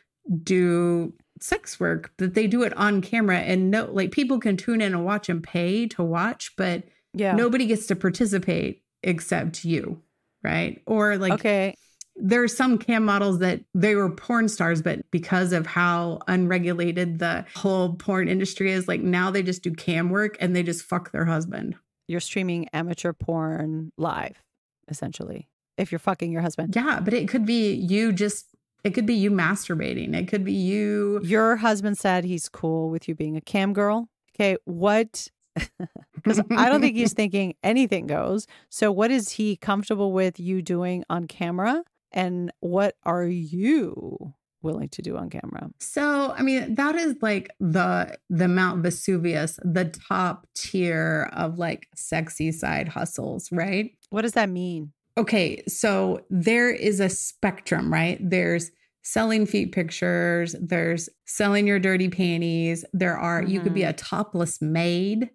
do 0.43 1.15
sex 1.41 1.79
work, 1.81 2.13
but 2.17 2.35
they 2.35 2.47
do 2.47 2.63
it 2.63 2.77
on 2.77 3.01
camera 3.01 3.39
and 3.39 3.71
no 3.71 3.87
like 3.91 4.11
people 4.11 4.39
can 4.39 4.57
tune 4.57 4.81
in 4.81 4.93
and 4.95 5.05
watch 5.05 5.29
and 5.29 5.43
pay 5.43 5.87
to 5.89 6.03
watch, 6.03 6.53
but 6.57 6.85
Yeah. 7.13 7.35
nobody 7.35 7.67
gets 7.67 7.87
to 7.87 7.97
participate 7.97 8.83
except 9.03 9.65
you. 9.65 10.03
Right. 10.43 10.83
Or 10.87 11.17
like 11.17 11.35
okay. 11.35 11.75
There 12.17 12.43
are 12.43 12.49
some 12.49 12.79
cam 12.79 13.05
models 13.05 13.41
that 13.41 13.61
they 13.75 13.95
were 13.95 14.11
porn 14.11 14.49
stars, 14.49 14.83
but 14.83 15.11
because 15.11 15.53
of 15.53 15.67
how 15.67 16.21
unregulated 16.29 17.19
the 17.19 17.45
whole 17.55 17.95
porn 17.95 18.29
industry 18.29 18.71
is, 18.71 18.87
like 18.87 19.01
now 19.01 19.31
they 19.31 19.43
just 19.43 19.63
do 19.63 19.73
cam 19.73 20.11
work 20.11 20.37
and 20.41 20.55
they 20.55 20.63
just 20.63 20.83
fuck 20.85 21.13
their 21.13 21.25
husband. 21.25 21.77
You're 22.07 22.21
streaming 22.21 22.69
amateur 22.73 23.13
porn 23.13 23.93
live, 23.97 24.43
essentially, 24.89 25.49
if 25.77 25.91
you're 25.91 25.99
fucking 25.99 26.31
your 26.31 26.43
husband. 26.43 26.77
Yeah, 26.77 27.01
but 27.01 27.15
it 27.15 27.29
could 27.29 27.47
be 27.47 27.73
you 27.73 28.13
just, 28.13 28.47
it 28.85 28.91
could 28.91 29.06
be 29.06 29.15
you 29.15 29.31
masturbating. 29.31 30.15
It 30.15 30.29
could 30.29 30.44
be 30.44 30.53
you. 30.53 31.21
Your 31.25 31.56
husband 31.56 31.99
said 31.99 32.25
he's 32.25 32.49
cool 32.49 32.91
with 32.91 33.09
you 33.09 33.15
being 33.15 33.37
a 33.37 33.41
cam 33.41 33.73
girl. 33.73 34.09
Okay. 34.35 34.56
What? 34.65 35.29
Because 36.15 36.41
I 36.56 36.71
don't 36.71 36.81
think 36.81 36.97
he's 36.97 37.13
thinking 37.13 37.55
anything 37.63 38.06
goes. 38.06 38.47
So, 38.71 38.91
what 38.91 39.11
is 39.11 39.33
he 39.33 39.56
comfortable 39.56 40.11
with 40.11 40.41
you 40.41 40.63
doing 40.63 41.05
on 41.11 41.27
camera? 41.27 41.85
And 42.15 42.51
what 42.61 42.97
are 43.03 43.27
you 43.27 44.33
willing 44.63 44.89
to 44.89 45.03
do 45.03 45.17
on 45.19 45.29
camera? 45.29 45.69
So, 45.81 46.33
I 46.33 46.41
mean, 46.43 46.77
that 46.77 46.94
is 46.94 47.17
like 47.21 47.51
the 47.61 48.17
the 48.31 48.49
Mount 48.49 48.83
Vesuvius, 48.83 49.59
the 49.63 49.85
top 49.87 50.47
tier 50.55 51.29
of 51.35 51.59
like 51.59 51.89
sexy 51.94 52.51
side 52.53 52.89
hustles, 52.89 53.51
right? 53.53 53.91
What 54.11 54.23
does 54.23 54.33
that 54.33 54.49
mean? 54.49 54.93
Okay, 55.19 55.63
so 55.69 56.25
there 56.31 56.71
is 56.71 56.99
a 57.01 57.09
spectrum, 57.09 57.93
right? 57.93 58.19
There's 58.21 58.71
selling 59.03 59.44
feet 59.44 59.73
pictures, 59.73 60.56
there's 60.61 61.09
selling 61.27 61.67
your 61.67 61.79
dirty 61.79 62.09
panties. 62.09 62.85
There 62.94 63.19
are 63.19 63.43
you 63.43 63.61
could 63.61 63.75
be 63.75 63.83
Mhm. 63.83 63.91
a 63.91 63.93
topless 63.93 64.63
maid 64.63 65.29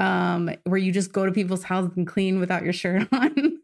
um 0.00 0.50
where 0.64 0.78
you 0.78 0.90
just 0.92 1.12
go 1.12 1.26
to 1.26 1.30
people's 1.32 1.62
houses 1.64 1.92
and 1.96 2.06
clean 2.06 2.40
without 2.40 2.64
your 2.64 2.72
shirt 2.72 3.06
on. 3.12 3.58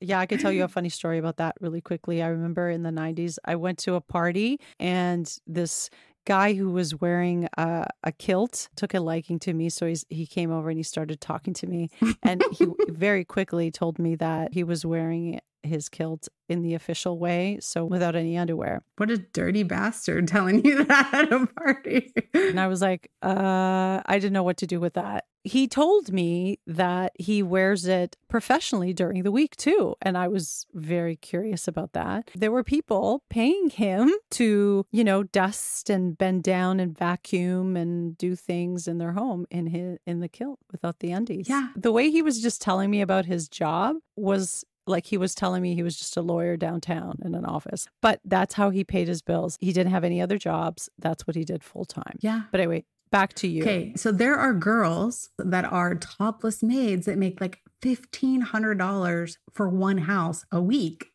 Yeah, 0.00 0.18
I 0.18 0.26
could 0.26 0.40
tell 0.40 0.52
you 0.52 0.64
a 0.64 0.68
funny 0.76 0.88
story 0.88 1.18
about 1.18 1.36
that 1.36 1.56
really 1.60 1.80
quickly. 1.80 2.22
I 2.22 2.28
remember 2.28 2.70
in 2.70 2.82
the 2.82 2.90
90s, 2.90 3.38
I 3.44 3.56
went 3.56 3.78
to 3.80 3.94
a 3.94 4.00
party 4.00 4.58
and 4.78 5.32
this 5.46 5.90
guy 6.26 6.54
who 6.54 6.70
was 6.70 7.00
wearing 7.00 7.48
a, 7.56 7.86
a 8.04 8.12
kilt 8.12 8.68
took 8.76 8.94
a 8.94 9.00
liking 9.00 9.38
to 9.40 9.52
me. 9.52 9.68
So 9.68 9.86
he's, 9.86 10.04
he 10.08 10.26
came 10.26 10.52
over 10.52 10.68
and 10.68 10.78
he 10.78 10.82
started 10.82 11.20
talking 11.20 11.54
to 11.54 11.66
me. 11.66 11.90
And 12.22 12.42
he 12.52 12.66
very 12.88 13.24
quickly 13.24 13.70
told 13.70 13.98
me 13.98 14.14
that 14.16 14.54
he 14.54 14.64
was 14.64 14.84
wearing 14.84 15.40
his 15.62 15.88
kilt 15.88 16.28
in 16.50 16.62
the 16.62 16.74
official 16.74 17.18
way. 17.18 17.58
So 17.60 17.84
without 17.84 18.16
any 18.16 18.36
underwear. 18.36 18.82
what 18.96 19.10
a 19.10 19.18
dirty 19.18 19.62
bastard 19.62 20.26
telling 20.28 20.64
you 20.64 20.84
that 20.84 21.14
at 21.14 21.32
a 21.32 21.46
party. 21.46 22.12
And 22.34 22.60
I 22.60 22.66
was 22.66 22.82
like, 22.82 23.10
uh, 23.22 24.02
I 24.04 24.18
didn't 24.18 24.32
know 24.32 24.42
what 24.42 24.56
to 24.58 24.66
do 24.66 24.80
with 24.80 24.94
that. 24.94 25.26
He 25.42 25.68
told 25.68 26.12
me 26.12 26.58
that 26.66 27.12
he 27.18 27.42
wears 27.42 27.86
it 27.86 28.14
professionally 28.28 28.92
during 28.92 29.22
the 29.22 29.32
week 29.32 29.56
too. 29.56 29.94
And 30.02 30.18
I 30.18 30.28
was 30.28 30.66
very 30.74 31.16
curious 31.16 31.66
about 31.66 31.92
that. 31.94 32.30
There 32.34 32.52
were 32.52 32.64
people 32.64 33.22
paying 33.30 33.70
him 33.70 34.12
to, 34.32 34.84
you 34.90 35.04
know, 35.04 35.22
dust 35.22 35.88
and 35.88 36.18
bend 36.18 36.42
down 36.42 36.78
and 36.78 36.96
vacuum 36.96 37.74
and 37.74 38.18
do 38.18 38.36
things 38.36 38.86
in 38.86 38.98
their 38.98 39.12
home 39.12 39.46
in 39.50 39.68
his 39.68 39.98
in 40.06 40.20
the 40.20 40.28
kilt 40.28 40.58
without 40.70 40.98
the 40.98 41.10
undies. 41.10 41.48
Yeah. 41.48 41.68
The 41.74 41.92
way 41.92 42.10
he 42.10 42.20
was 42.20 42.42
just 42.42 42.60
telling 42.60 42.90
me 42.90 43.00
about 43.00 43.24
his 43.24 43.48
job 43.48 43.96
was 44.16 44.64
like 44.90 45.06
he 45.06 45.16
was 45.16 45.34
telling 45.34 45.62
me 45.62 45.74
he 45.74 45.82
was 45.82 45.96
just 45.96 46.16
a 46.16 46.22
lawyer 46.22 46.56
downtown 46.56 47.18
in 47.24 47.34
an 47.34 47.44
office. 47.44 47.86
But 48.02 48.20
that's 48.24 48.54
how 48.54 48.70
he 48.70 48.84
paid 48.84 49.08
his 49.08 49.22
bills. 49.22 49.56
He 49.60 49.72
didn't 49.72 49.92
have 49.92 50.04
any 50.04 50.20
other 50.20 50.38
jobs. 50.38 50.88
That's 50.98 51.26
what 51.26 51.36
he 51.36 51.44
did 51.44 51.64
full 51.64 51.84
time. 51.84 52.18
Yeah. 52.20 52.42
But 52.50 52.60
anyway, 52.60 52.84
back 53.10 53.34
to 53.34 53.48
you. 53.48 53.62
Okay. 53.62 53.92
So 53.96 54.12
there 54.12 54.36
are 54.36 54.52
girls 54.52 55.30
that 55.38 55.64
are 55.64 55.94
topless 55.94 56.62
maids 56.62 57.06
that 57.06 57.18
make 57.18 57.40
like 57.40 57.60
$1,500 57.82 59.36
for 59.52 59.68
one 59.68 59.98
house 59.98 60.44
a 60.52 60.60
week 60.60 61.06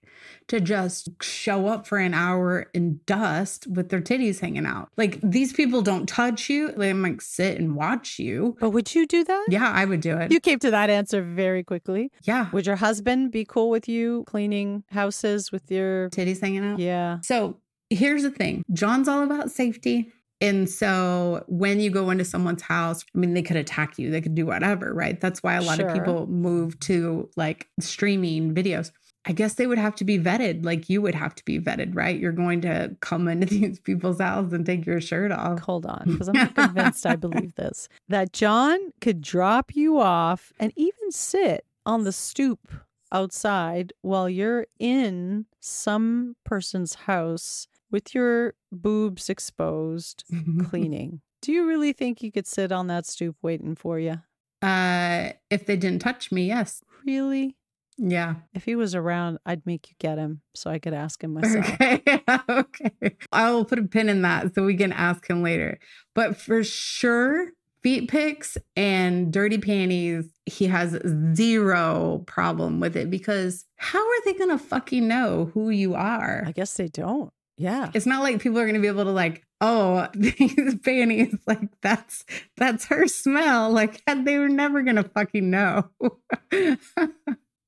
to 0.48 0.60
just 0.60 1.10
show 1.22 1.67
up 1.67 1.88
for 1.88 1.98
an 1.98 2.13
hour 2.13 2.67
in 2.74 3.00
dust 3.05 3.67
with 3.67 3.89
their 3.89 4.01
titties 4.01 4.39
hanging 4.39 4.65
out. 4.65 4.89
Like 4.98 5.20
these 5.22 5.53
people 5.53 5.82
don't 5.82 6.08
touch 6.08 6.50
you. 6.50 6.72
They 6.72 6.94
might 6.94 7.22
sit 7.22 7.60
and 7.60 7.75
watch 7.75 8.20
you. 8.20 8.58
But 8.60 8.72
would 8.72 8.94
you 8.94 9.08
do 9.08 9.24
that? 9.24 9.46
Yeah, 9.50 9.70
I 9.72 9.86
would 9.86 10.01
do 10.01 10.17
it. 10.17 10.32
You 10.32 10.39
came 10.39 10.60
to 10.60 10.72
that 10.72 10.89
answer 10.89 11.22
very 11.22 11.63
quickly. 11.63 12.12
Yeah. 12.24 12.50
Would 12.51 12.65
your 12.67 12.75
husband 12.77 13.32
be 13.32 13.46
cool 13.46 13.70
with 13.70 13.88
you 13.88 14.24
cleaning 14.27 14.84
houses 14.91 15.51
with 15.51 15.70
your 15.72 16.10
titties 16.10 16.41
hanging 16.41 16.63
out? 16.65 16.79
Yeah. 16.79 17.20
So 17.22 17.58
here's 17.89 18.24
the 18.24 18.32
thing 18.32 18.63
John's 18.74 19.08
all 19.08 19.24
about 19.24 19.51
safety. 19.51 20.12
And 20.41 20.70
so 20.70 21.46
when 21.48 21.79
you 21.79 21.89
go 21.89 22.10
into 22.10 22.25
someone's 22.25 22.62
house, 22.62 23.05
I 23.15 23.17
mean, 23.17 23.34
they 23.34 23.41
could 23.41 23.55
attack 23.55 23.98
you, 23.98 24.12
they 24.12 24.20
could 24.20 24.36
do 24.36 24.46
whatever, 24.46 24.94
right? 24.94 25.20
That's 25.20 25.41
why 25.41 25.53
a 25.53 25.62
lot 25.62 25.77
Sure. 25.77 25.88
of 25.88 25.94
people 25.94 26.27
move 26.27 26.77
to 26.82 27.29
like 27.38 27.70
streaming 27.79 28.53
videos. 28.53 28.91
I 29.27 29.32
guess 29.32 29.55
they 29.55 29.65
would 29.65 29.79
have 29.79 29.96
to 29.96 30.05
be 30.05 30.20
vetted, 30.20 30.63
like 30.63 30.88
you 30.89 31.01
would 31.01 31.15
have 31.15 31.34
to 31.36 31.46
be 31.46 31.60
vetted, 31.60 31.96
right? 31.96 32.20
You're 32.20 32.32
going 32.32 32.62
to 32.62 32.96
come 33.00 33.27
into 33.27 33.46
these 33.50 33.79
people's 33.79 34.20
house 34.20 34.53
and 34.53 34.65
take 34.65 34.86
your 34.86 35.01
shirt 35.01 35.32
off. 35.32 35.60
Hold 35.60 35.86
on, 35.86 36.03
because 36.08 36.29
I'm 36.29 36.36
not 36.36 36.55
convinced 36.55 37.05
I 37.05 37.15
believe 37.15 37.55
this. 37.55 37.89
That 38.08 38.34
John 38.34 38.79
could 39.01 39.22
drop 39.22 39.75
you 39.75 40.00
off 40.00 40.53
and 40.60 40.72
even 40.75 41.12
sit 41.12 41.65
on 41.86 42.03
the 42.03 42.12
stoop 42.12 42.72
outside 43.12 43.94
while 44.01 44.29
you're 44.29 44.67
in 44.79 45.46
some 45.60 46.36
person's 46.44 46.96
house 46.96 47.67
with 47.91 48.13
your 48.13 48.53
boobs 48.72 49.29
exposed 49.29 50.24
cleaning. 50.70 51.22
Do 51.41 51.51
you 51.51 51.67
really 51.67 51.94
think 51.94 52.20
he 52.20 52.32
could 52.32 52.48
sit 52.48 52.72
on 52.72 52.88
that 52.88 53.05
stoop 53.05 53.38
waiting 53.41 53.75
for 53.75 54.00
you? 54.00 54.22
Uh, 54.62 55.29
if 55.50 55.65
they 55.65 55.77
didn't 55.77 56.00
touch 56.00 56.32
me, 56.32 56.48
yes. 56.48 56.82
Really? 57.05 57.55
Yeah. 57.97 58.35
If 58.53 58.65
he 58.65 58.75
was 58.75 58.95
around, 58.95 59.39
I'd 59.45 59.65
make 59.65 59.89
you 59.89 59.95
get 59.99 60.17
him 60.17 60.41
so 60.53 60.69
I 60.69 60.79
could 60.79 60.93
ask 60.93 61.23
him 61.23 61.33
myself. 61.33 61.69
Okay. 61.73 62.01
okay. 62.49 63.15
I 63.31 63.51
will 63.51 63.65
put 63.65 63.79
a 63.79 63.83
pin 63.83 64.09
in 64.09 64.21
that 64.23 64.53
so 64.53 64.63
we 64.63 64.75
can 64.75 64.91
ask 64.91 65.29
him 65.29 65.41
later. 65.41 65.79
But 66.13 66.37
for 66.37 66.63
sure, 66.63 67.51
feet 67.83 68.09
pics 68.09 68.57
and 68.75 69.31
dirty 69.31 69.57
panties, 69.57 70.25
he 70.45 70.65
has 70.65 70.99
zero 71.35 72.23
problem 72.25 72.79
with 72.79 72.97
it 72.97 73.09
because 73.09 73.65
how 73.77 73.99
are 73.99 74.21
they 74.25 74.33
going 74.33 74.49
to 74.49 74.57
fucking 74.57 75.07
know 75.07 75.51
who 75.53 75.69
you 75.69 75.95
are? 75.95 76.43
I 76.45 76.51
guess 76.51 76.73
they 76.73 76.87
don't. 76.87 77.31
Yeah. 77.57 77.91
It's 77.93 78.05
not 78.05 78.23
like 78.23 78.41
people 78.41 78.59
are 78.59 78.65
going 78.65 78.75
to 78.75 78.81
be 78.81 78.87
able 78.87 79.05
to 79.05 79.11
like, 79.11 79.45
oh, 79.61 80.07
these 80.13 80.75
panties, 80.83 81.35
like 81.47 81.69
that's 81.81 82.25
that's 82.57 82.85
her 82.85 83.07
smell. 83.07 83.71
Like 83.71 84.03
they 84.23 84.37
were 84.37 84.49
never 84.49 84.81
going 84.81 84.97
to 84.97 85.03
fucking 85.03 85.49
know. 85.49 85.89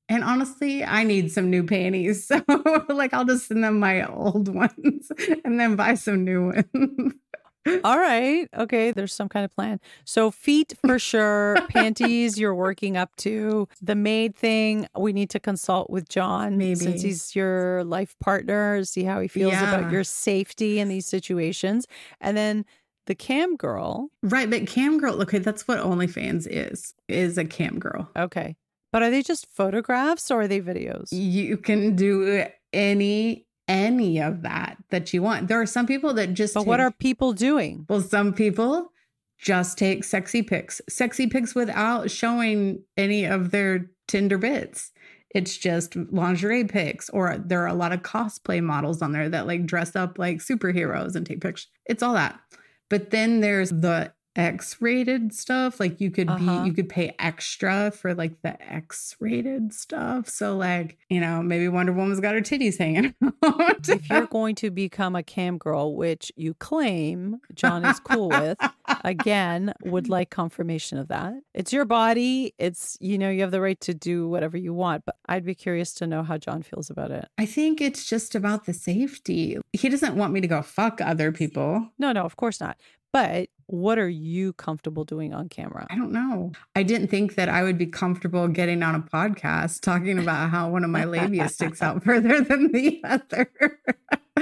And 0.08 0.24
honestly, 0.24 0.84
I 0.84 1.04
need 1.04 1.30
some 1.32 1.50
new 1.50 1.64
panties. 1.64 2.30
So 2.48 2.84
like 2.88 3.12
I'll 3.14 3.24
just 3.24 3.48
send 3.48 3.62
them 3.64 3.78
my 3.78 4.04
old 4.06 4.48
ones 4.54 5.10
and 5.44 5.58
then 5.60 5.76
buy 5.76 5.94
some 5.94 6.24
new 6.24 6.46
ones. 6.52 7.14
All 7.84 7.98
right. 7.98 8.48
Okay. 8.56 8.92
There's 8.92 9.12
some 9.12 9.28
kind 9.28 9.44
of 9.44 9.54
plan. 9.54 9.78
So, 10.06 10.30
feet 10.30 10.72
for 10.86 10.98
sure, 10.98 11.58
panties 11.68 12.38
you're 12.38 12.54
working 12.54 12.96
up 12.96 13.14
to. 13.16 13.68
The 13.82 13.94
maid 13.94 14.34
thing, 14.34 14.86
we 14.98 15.12
need 15.12 15.28
to 15.30 15.40
consult 15.40 15.90
with 15.90 16.08
John 16.08 16.56
Maybe. 16.56 16.76
since 16.76 17.02
he's 17.02 17.36
your 17.36 17.84
life 17.84 18.16
partner, 18.20 18.82
see 18.84 19.04
how 19.04 19.20
he 19.20 19.28
feels 19.28 19.52
Yeah. 19.52 19.68
about 19.68 19.92
your 19.92 20.02
safety 20.04 20.78
in 20.78 20.88
these 20.88 21.04
situations. 21.04 21.86
And 22.22 22.38
then 22.38 22.64
the 23.06 23.14
cam 23.14 23.54
girl. 23.56 24.08
Right, 24.22 24.48
but 24.48 24.66
cam 24.66 24.98
girl, 24.98 25.20
okay, 25.22 25.38
that's 25.38 25.68
what 25.68 25.78
OnlyFans 25.80 26.46
is, 26.48 26.94
is 27.06 27.36
a 27.36 27.44
cam 27.44 27.78
girl. 27.78 28.08
Okay. 28.16 28.56
But 28.98 29.04
are 29.04 29.10
they 29.10 29.22
just 29.22 29.46
photographs 29.54 30.28
or 30.28 30.40
are 30.40 30.48
they 30.48 30.60
videos? 30.60 31.10
You 31.12 31.56
can 31.56 31.94
do 31.94 32.44
any 32.72 33.46
any 33.68 34.18
of 34.20 34.42
that 34.42 34.76
that 34.90 35.14
you 35.14 35.22
want. 35.22 35.46
There 35.46 35.60
are 35.60 35.66
some 35.66 35.86
people 35.86 36.14
that 36.14 36.34
just 36.34 36.54
But 36.54 36.66
what 36.66 36.80
are 36.80 36.90
people 36.90 37.32
doing? 37.32 37.86
Well, 37.88 38.00
some 38.00 38.32
people 38.32 38.90
just 39.38 39.78
take 39.78 40.02
sexy 40.02 40.42
pics, 40.42 40.80
sexy 40.88 41.28
pics 41.28 41.54
without 41.54 42.10
showing 42.10 42.82
any 42.96 43.24
of 43.24 43.52
their 43.52 43.88
Tinder 44.08 44.36
bits. 44.36 44.90
It's 45.32 45.56
just 45.56 45.94
lingerie 45.94 46.64
pics, 46.64 47.08
or 47.10 47.38
there 47.38 47.62
are 47.62 47.68
a 47.68 47.74
lot 47.74 47.92
of 47.92 48.02
cosplay 48.02 48.60
models 48.60 49.00
on 49.00 49.12
there 49.12 49.28
that 49.28 49.46
like 49.46 49.64
dress 49.64 49.94
up 49.94 50.18
like 50.18 50.38
superheroes 50.38 51.14
and 51.14 51.24
take 51.24 51.40
pictures. 51.40 51.68
It's 51.86 52.02
all 52.02 52.14
that. 52.14 52.40
But 52.90 53.10
then 53.10 53.42
there's 53.42 53.70
the 53.70 54.12
X-rated 54.38 55.34
stuff. 55.34 55.80
Like 55.80 56.00
you 56.00 56.10
could 56.10 56.28
Uh-huh. 56.28 56.62
be, 56.62 56.68
you 56.68 56.72
could 56.72 56.88
pay 56.88 57.14
extra 57.18 57.90
for 57.90 58.14
like 58.14 58.40
the 58.42 58.60
X-rated 58.72 59.72
stuff. 59.74 60.28
So 60.28 60.56
like, 60.56 60.96
you 61.10 61.20
know, 61.20 61.42
maybe 61.42 61.68
Wonder 61.68 61.92
Woman's 61.92 62.20
got 62.20 62.34
her 62.34 62.40
titties 62.40 62.78
hanging 62.78 63.14
out. 63.44 63.88
if 63.88 64.08
you're 64.08 64.26
going 64.26 64.54
to 64.56 64.70
become 64.70 65.14
a 65.16 65.22
cam 65.22 65.58
girl, 65.58 65.94
which 65.94 66.32
you 66.36 66.54
claim 66.54 67.40
John 67.54 67.84
is 67.84 67.98
cool 68.00 68.28
with, 68.28 68.58
again, 69.04 69.74
would 69.84 70.08
like 70.16 70.30
confirmation 70.30 70.98
of 70.98 71.08
that. 71.08 71.34
It's 71.54 71.72
your 71.72 71.84
body. 71.84 72.54
It's, 72.58 72.96
you 73.00 73.18
know, 73.18 73.30
you 73.30 73.40
have 73.42 73.50
the 73.50 73.60
right 73.60 73.80
to 73.80 73.94
do 73.94 74.28
whatever 74.28 74.56
you 74.56 74.72
want, 74.72 75.04
but 75.04 75.16
I'd 75.28 75.44
be 75.44 75.54
curious 75.54 75.92
to 75.94 76.06
know 76.06 76.22
how 76.22 76.38
John 76.38 76.62
feels 76.62 76.90
about 76.90 77.10
it. 77.10 77.26
I 77.38 77.46
think 77.46 77.80
it's 77.80 78.08
just 78.08 78.34
about 78.34 78.64
the 78.66 78.72
safety. 78.72 79.58
He 79.72 79.88
doesn't 79.88 80.14
want 80.16 80.32
me 80.32 80.40
to 80.40 80.46
go 80.46 80.62
fuck 80.62 81.00
other 81.00 81.32
people. 81.32 81.90
No, 81.98 82.12
no, 82.12 82.22
of 82.22 82.36
course 82.36 82.60
not. 82.60 82.78
But 83.12 83.48
what 83.68 83.98
are 83.98 84.08
you 84.08 84.52
comfortable 84.54 85.04
doing 85.04 85.32
on 85.32 85.48
camera? 85.48 85.86
I 85.90 85.94
don't 85.96 86.10
know. 86.12 86.52
I 86.74 86.82
didn't 86.82 87.08
think 87.08 87.34
that 87.36 87.48
I 87.48 87.62
would 87.62 87.78
be 87.78 87.86
comfortable 87.86 88.48
getting 88.48 88.82
on 88.82 88.94
a 88.94 89.00
podcast 89.00 89.82
talking 89.82 90.18
about 90.22 90.50
how 90.50 90.70
one 90.70 90.84
of 90.84 90.90
my 90.90 91.04
labia 91.04 91.48
sticks 91.48 91.80
out 91.82 92.02
further 92.04 92.40
than 92.40 92.72
the 92.72 93.00
other. 93.04 93.50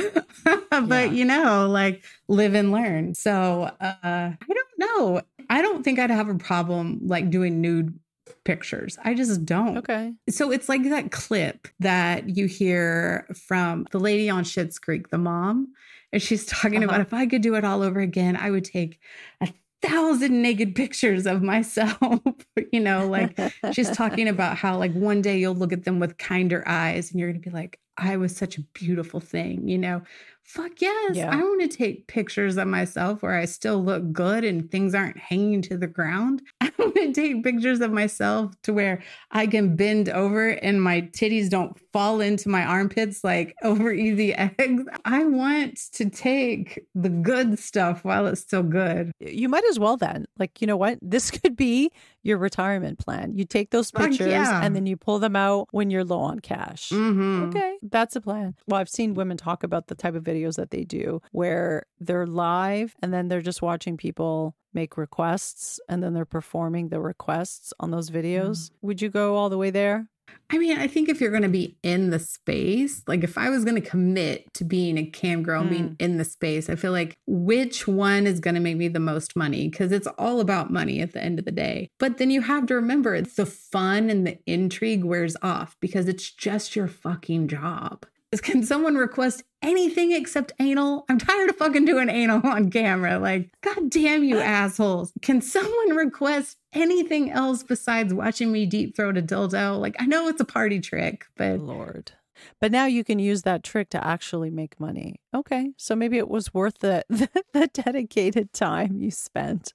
but 0.70 0.90
Yeah. 0.90 1.04
you 1.06 1.24
know, 1.24 1.68
like 1.68 2.04
live 2.28 2.54
and 2.54 2.72
learn. 2.72 3.14
So 3.14 3.70
uh, 3.80 3.94
I 4.02 4.36
don't 4.48 4.68
know. 4.78 5.22
I 5.50 5.62
don't 5.62 5.82
think 5.82 5.98
I'd 5.98 6.10
have 6.10 6.28
a 6.28 6.34
problem 6.36 7.00
like 7.02 7.30
doing 7.30 7.60
nude 7.60 7.98
pictures. 8.44 8.98
I 9.04 9.14
just 9.14 9.44
don't. 9.44 9.78
Okay. 9.78 10.12
So 10.30 10.50
it's 10.52 10.68
like 10.68 10.84
that 10.84 11.10
clip 11.10 11.68
that 11.80 12.28
you 12.36 12.46
hear 12.46 13.26
from 13.46 13.86
the 13.90 13.98
lady 13.98 14.30
on 14.30 14.44
Schitt's 14.44 14.78
Creek, 14.78 15.08
the 15.10 15.18
mom, 15.18 15.68
and 16.12 16.22
she's 16.22 16.46
talking 16.46 16.82
about 16.84 17.00
Uh-huh. 17.00 17.02
if 17.02 17.14
I 17.14 17.26
could 17.26 17.42
do 17.42 17.54
it 17.56 17.64
all 17.64 17.82
over 17.82 18.00
again, 18.00 18.36
I 18.36 18.50
would 18.50 18.64
take 18.64 18.98
a 19.40 19.48
thousand 19.82 20.40
naked 20.42 20.74
pictures 20.74 21.26
of 21.26 21.42
myself. 21.42 22.20
you 22.72 22.80
know, 22.80 23.08
like 23.08 23.38
she's 23.72 23.90
talking 23.90 24.28
about 24.28 24.56
how 24.56 24.78
like 24.78 24.92
one 24.94 25.22
day 25.22 25.38
you'll 25.38 25.54
look 25.54 25.72
at 25.72 25.84
them 25.84 26.00
with 26.00 26.18
kinder 26.18 26.62
eyes 26.66 27.10
and 27.10 27.20
you're 27.20 27.30
going 27.30 27.42
to 27.42 27.50
be 27.50 27.54
like, 27.54 27.78
I 27.98 28.16
was 28.16 28.36
such 28.36 28.58
a 28.58 28.62
beautiful 28.62 29.20
thing, 29.20 29.68
you 29.68 29.78
know. 29.78 30.02
Fuck 30.46 30.80
yes. 30.80 31.16
Yeah. 31.16 31.30
I 31.32 31.42
want 31.42 31.60
to 31.62 31.76
take 31.76 32.06
pictures 32.06 32.56
of 32.56 32.68
myself 32.68 33.20
where 33.20 33.36
I 33.36 33.46
still 33.46 33.82
look 33.82 34.12
good 34.12 34.44
and 34.44 34.70
things 34.70 34.94
aren't 34.94 35.18
hanging 35.18 35.60
to 35.62 35.76
the 35.76 35.88
ground. 35.88 36.40
I 36.60 36.70
want 36.78 36.94
to 36.94 37.12
take 37.12 37.42
pictures 37.42 37.80
of 37.80 37.90
myself 37.90 38.54
to 38.62 38.72
where 38.72 39.02
I 39.32 39.48
can 39.48 39.74
bend 39.74 40.08
over 40.08 40.50
and 40.50 40.80
my 40.80 41.00
titties 41.00 41.50
don't 41.50 41.76
fall 41.92 42.20
into 42.20 42.48
my 42.48 42.64
armpits 42.64 43.24
like 43.24 43.56
over 43.64 43.92
easy 43.92 44.34
eggs. 44.34 44.84
I 45.04 45.24
want 45.24 45.80
to 45.94 46.08
take 46.08 46.86
the 46.94 47.08
good 47.08 47.58
stuff 47.58 48.04
while 48.04 48.28
it's 48.28 48.40
still 48.40 48.62
good. 48.62 49.10
You 49.18 49.48
might 49.48 49.64
as 49.68 49.80
well 49.80 49.96
then. 49.96 50.26
Like, 50.38 50.60
you 50.60 50.68
know 50.68 50.76
what? 50.76 50.98
This 51.02 51.32
could 51.32 51.56
be 51.56 51.90
your 52.26 52.38
retirement 52.38 52.98
plan. 52.98 53.34
You 53.34 53.44
take 53.44 53.70
those 53.70 53.90
pictures 53.92 54.28
yeah. 54.28 54.60
and 54.62 54.74
then 54.74 54.84
you 54.84 54.96
pull 54.96 55.18
them 55.20 55.36
out 55.36 55.68
when 55.70 55.90
you're 55.90 56.04
low 56.04 56.20
on 56.20 56.40
cash. 56.40 56.90
Mm-hmm. 56.90 57.44
Okay, 57.44 57.78
that's 57.82 58.16
a 58.16 58.20
plan. 58.20 58.56
Well, 58.66 58.80
I've 58.80 58.88
seen 58.88 59.14
women 59.14 59.36
talk 59.36 59.62
about 59.62 59.86
the 59.86 59.94
type 59.94 60.14
of 60.14 60.24
videos 60.24 60.56
that 60.56 60.70
they 60.70 60.84
do 60.84 61.22
where 61.30 61.86
they're 62.00 62.26
live 62.26 62.96
and 63.00 63.14
then 63.14 63.28
they're 63.28 63.40
just 63.40 63.62
watching 63.62 63.96
people 63.96 64.56
make 64.74 64.96
requests 64.96 65.78
and 65.88 66.02
then 66.02 66.12
they're 66.12 66.24
performing 66.24 66.88
the 66.88 67.00
requests 67.00 67.72
on 67.78 67.92
those 67.92 68.10
videos. 68.10 68.70
Would 68.82 69.00
you 69.00 69.08
go 69.08 69.36
all 69.36 69.48
the 69.48 69.58
way 69.58 69.70
there? 69.70 70.08
I 70.48 70.58
mean, 70.58 70.78
I 70.78 70.86
think 70.86 71.08
if 71.08 71.20
you're 71.20 71.30
going 71.30 71.42
to 71.42 71.48
be 71.48 71.76
in 71.82 72.10
the 72.10 72.20
space, 72.20 73.02
like 73.08 73.24
if 73.24 73.36
I 73.36 73.50
was 73.50 73.64
going 73.64 73.80
to 73.80 73.88
commit 73.88 74.52
to 74.54 74.64
being 74.64 74.96
a 74.96 75.04
cam 75.04 75.42
girl 75.42 75.62
and 75.62 75.70
being 75.70 75.88
mm. 75.90 75.96
in 75.98 76.18
the 76.18 76.24
space, 76.24 76.70
I 76.70 76.76
feel 76.76 76.92
like 76.92 77.16
which 77.26 77.88
one 77.88 78.26
is 78.26 78.38
going 78.38 78.54
to 78.54 78.60
make 78.60 78.76
me 78.76 78.86
the 78.86 79.00
most 79.00 79.34
money? 79.34 79.68
Because 79.68 79.90
it's 79.90 80.06
all 80.18 80.40
about 80.40 80.72
money 80.72 81.00
at 81.00 81.12
the 81.12 81.22
end 81.22 81.40
of 81.40 81.44
the 81.44 81.52
day. 81.52 81.88
But 81.98 82.18
then 82.18 82.30
you 82.30 82.42
have 82.42 82.66
to 82.66 82.74
remember 82.74 83.20
the 83.20 83.46
fun 83.46 84.08
and 84.08 84.24
the 84.24 84.38
intrigue 84.46 85.04
wears 85.04 85.36
off 85.42 85.76
because 85.80 86.06
it's 86.06 86.30
just 86.30 86.76
your 86.76 86.86
fucking 86.86 87.48
job. 87.48 88.06
can 88.42 88.62
someone 88.62 88.96
request 88.96 89.42
anything 89.62 90.12
except 90.12 90.52
anal? 90.58 91.04
I'm 91.08 91.18
tired 91.18 91.50
of 91.50 91.56
fucking 91.56 91.84
doing 91.84 92.08
anal 92.08 92.46
on 92.46 92.70
camera. 92.70 93.18
Like, 93.18 93.50
god 93.62 93.90
damn 93.90 94.24
you 94.24 94.38
assholes. 94.40 95.12
Can 95.22 95.40
someone 95.40 95.96
request 95.96 96.56
anything 96.72 97.30
else 97.30 97.62
besides 97.62 98.12
watching 98.12 98.52
me 98.52 98.66
deep 98.66 98.96
throat 98.96 99.16
a 99.16 99.22
dildo? 99.22 99.78
Like, 99.78 99.96
I 99.98 100.06
know 100.06 100.28
it's 100.28 100.40
a 100.40 100.44
party 100.44 100.80
trick, 100.80 101.26
but 101.36 101.60
Lord. 101.60 102.12
But 102.60 102.72
now 102.72 102.84
you 102.84 103.02
can 103.02 103.18
use 103.18 103.42
that 103.42 103.62
trick 103.62 103.88
to 103.90 104.04
actually 104.04 104.50
make 104.50 104.78
money. 104.78 105.20
Okay. 105.34 105.72
So 105.76 105.96
maybe 105.96 106.18
it 106.18 106.28
was 106.28 106.52
worth 106.52 106.78
the, 106.80 107.04
the, 107.08 107.28
the 107.52 107.68
dedicated 107.68 108.52
time 108.52 109.00
you 109.00 109.10
spent 109.10 109.72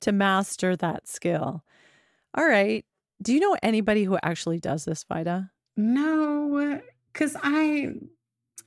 to 0.00 0.12
master 0.12 0.76
that 0.76 1.06
skill. 1.06 1.62
All 2.34 2.46
right. 2.46 2.84
Do 3.22 3.34
you 3.34 3.40
know 3.40 3.56
anybody 3.62 4.04
who 4.04 4.18
actually 4.22 4.60
does 4.60 4.86
this, 4.86 5.04
Vida? 5.04 5.50
No, 5.76 6.80
because 7.12 7.36
I 7.42 7.94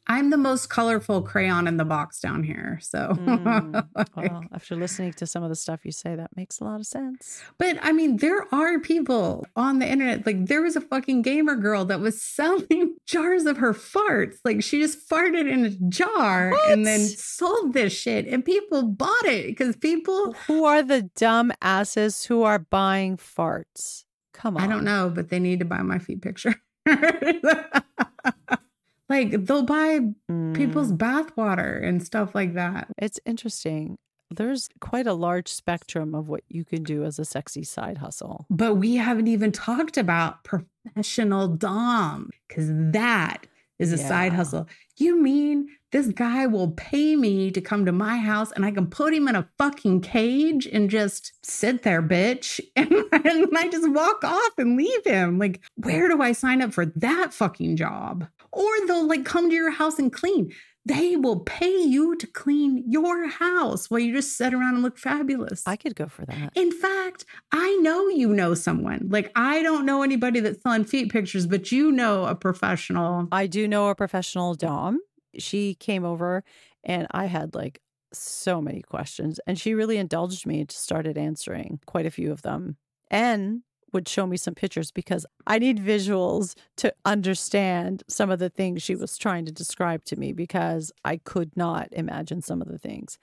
I'm 0.05 0.31
the 0.31 0.37
most 0.37 0.69
colorful 0.69 1.21
crayon 1.21 1.65
in 1.65 1.77
the 1.77 1.85
box 1.85 2.19
down 2.19 2.43
here. 2.43 2.77
So, 2.81 3.15
mm, 3.17 3.87
well, 4.17 4.43
after 4.53 4.75
listening 4.75 5.13
to 5.13 5.25
some 5.25 5.43
of 5.43 5.49
the 5.49 5.55
stuff 5.55 5.85
you 5.85 5.93
say, 5.93 6.15
that 6.15 6.35
makes 6.35 6.59
a 6.59 6.65
lot 6.65 6.81
of 6.81 6.85
sense. 6.85 7.41
But 7.57 7.77
I 7.81 7.93
mean, 7.93 8.17
there 8.17 8.53
are 8.53 8.79
people 8.79 9.45
on 9.55 9.79
the 9.79 9.89
internet. 9.89 10.25
Like, 10.25 10.47
there 10.47 10.61
was 10.61 10.75
a 10.75 10.81
fucking 10.81 11.21
gamer 11.21 11.55
girl 11.55 11.85
that 11.85 12.01
was 12.01 12.21
selling 12.35 12.95
jars 13.05 13.45
of 13.45 13.57
her 13.57 13.73
farts. 13.73 14.37
Like, 14.43 14.61
she 14.61 14.81
just 14.81 15.07
farted 15.09 15.49
in 15.49 15.65
a 15.65 15.69
jar 15.89 16.51
what? 16.51 16.71
and 16.71 16.85
then 16.85 16.99
sold 16.99 17.73
this 17.73 17.93
shit, 17.93 18.27
and 18.27 18.43
people 18.43 18.83
bought 18.83 19.25
it 19.25 19.47
because 19.47 19.77
people. 19.77 20.33
Who 20.47 20.65
are 20.65 20.83
the 20.83 21.03
dumb 21.15 21.53
asses 21.61 22.25
who 22.25 22.43
are 22.43 22.59
buying 22.59 23.15
farts? 23.15 24.03
Come 24.33 24.57
on. 24.57 24.63
I 24.63 24.67
don't 24.67 24.83
know, 24.83 25.09
but 25.13 25.29
they 25.29 25.39
need 25.39 25.59
to 25.59 25.65
buy 25.65 25.81
my 25.81 25.99
feet 25.99 26.21
picture. 26.21 26.55
like 29.09 29.45
they'll 29.45 29.63
buy 29.63 29.99
mm. 30.29 30.55
people's 30.55 30.91
bathwater 30.91 31.85
and 31.85 32.03
stuff 32.03 32.33
like 32.35 32.53
that. 32.53 32.87
It's 32.97 33.19
interesting. 33.25 33.97
There's 34.31 34.67
quite 34.79 35.05
a 35.05 35.13
large 35.13 35.47
spectrum 35.47 36.15
of 36.15 36.27
what 36.27 36.43
you 36.49 36.65
can 36.65 36.83
do 36.83 37.03
as 37.03 37.19
a 37.19 37.25
sexy 37.25 37.63
side 37.63 37.99
hustle. 37.99 38.47
But 38.49 38.75
we 38.75 38.95
haven't 38.95 39.27
even 39.27 39.51
talked 39.51 39.97
about 39.97 40.43
professional 40.43 41.47
Dom 41.47 42.31
because 42.47 42.67
that 42.91 43.45
is 43.77 43.93
a 43.93 43.97
yeah. 43.97 44.07
side 44.07 44.33
hustle. 44.33 44.67
You 44.97 45.21
mean 45.21 45.67
this 45.93 46.07
guy 46.07 46.47
will 46.47 46.71
pay 46.71 47.15
me 47.15 47.51
to 47.51 47.61
come 47.61 47.85
to 47.85 47.91
my 47.91 48.17
house 48.17 48.51
and 48.51 48.65
I 48.65 48.71
can 48.71 48.87
put 48.87 49.13
him 49.13 49.27
in 49.27 49.35
a 49.35 49.47
fucking 49.59 50.01
cage 50.01 50.65
and 50.65 50.89
just 50.89 51.33
sit 51.45 51.83
there, 51.83 52.01
bitch. 52.01 52.59
And, 52.75 52.91
and 53.13 53.57
I 53.57 53.69
just 53.69 53.89
walk 53.91 54.23
off 54.23 54.53
and 54.57 54.75
leave 54.75 55.05
him. 55.05 55.37
Like, 55.37 55.61
where 55.75 56.07
do 56.07 56.21
I 56.21 56.31
sign 56.31 56.61
up 56.61 56.73
for 56.73 56.87
that 56.87 57.31
fucking 57.31 57.77
job? 57.77 58.27
Or 58.51 58.67
they'll 58.87 59.07
like 59.07 59.23
come 59.23 59.49
to 59.49 59.55
your 59.55 59.69
house 59.69 59.99
and 59.99 60.11
clean. 60.11 60.51
They 60.85 61.15
will 61.15 61.41
pay 61.41 61.77
you 61.77 62.15
to 62.15 62.25
clean 62.25 62.83
your 62.87 63.27
house 63.27 63.89
while 63.89 63.99
you 63.99 64.13
just 64.13 64.35
sit 64.35 64.53
around 64.53 64.73
and 64.73 64.83
look 64.83 64.97
fabulous. 64.97 65.63
I 65.67 65.75
could 65.75 65.95
go 65.95 66.07
for 66.07 66.25
that. 66.25 66.51
In 66.55 66.71
fact, 66.71 67.25
I 67.51 67.75
know 67.81 68.07
you 68.07 68.29
know 68.29 68.55
someone. 68.55 69.07
Like, 69.09 69.31
I 69.35 69.61
don't 69.61 69.85
know 69.85 70.01
anybody 70.01 70.39
that's 70.39 70.61
selling 70.63 70.85
feet 70.85 71.11
pictures, 71.11 71.45
but 71.45 71.71
you 71.71 71.91
know 71.91 72.25
a 72.25 72.35
professional. 72.35 73.27
I 73.31 73.45
do 73.45 73.67
know 73.67 73.89
a 73.89 73.95
professional 73.95 74.55
Dom 74.55 74.99
she 75.37 75.75
came 75.75 76.05
over 76.05 76.43
and 76.83 77.07
I 77.11 77.25
had 77.25 77.55
like 77.55 77.81
so 78.11 78.61
many 78.61 78.81
questions 78.81 79.39
and 79.47 79.59
she 79.59 79.73
really 79.73 79.97
indulged 79.97 80.45
me 80.45 80.61
and 80.61 80.71
started 80.71 81.17
answering 81.17 81.79
quite 81.85 82.05
a 82.05 82.11
few 82.11 82.31
of 82.31 82.43
them 82.43 82.77
and 83.09 83.63
would 83.91 84.07
show 84.07 84.25
me 84.25 84.35
some 84.37 84.55
pictures 84.55 84.91
because 84.91 85.25
I 85.45 85.59
need 85.59 85.77
visuals 85.77 86.55
to 86.77 86.93
understand 87.05 88.03
some 88.07 88.31
of 88.31 88.39
the 88.39 88.49
things 88.49 88.81
she 88.81 88.95
was 88.95 89.17
trying 89.17 89.45
to 89.45 89.51
describe 89.51 90.03
to 90.05 90.15
me 90.15 90.33
because 90.33 90.91
I 91.05 91.17
could 91.17 91.55
not 91.55 91.89
imagine 91.91 92.41
some 92.41 92.61
of 92.61 92.67
the 92.67 92.79
things. 92.79 93.19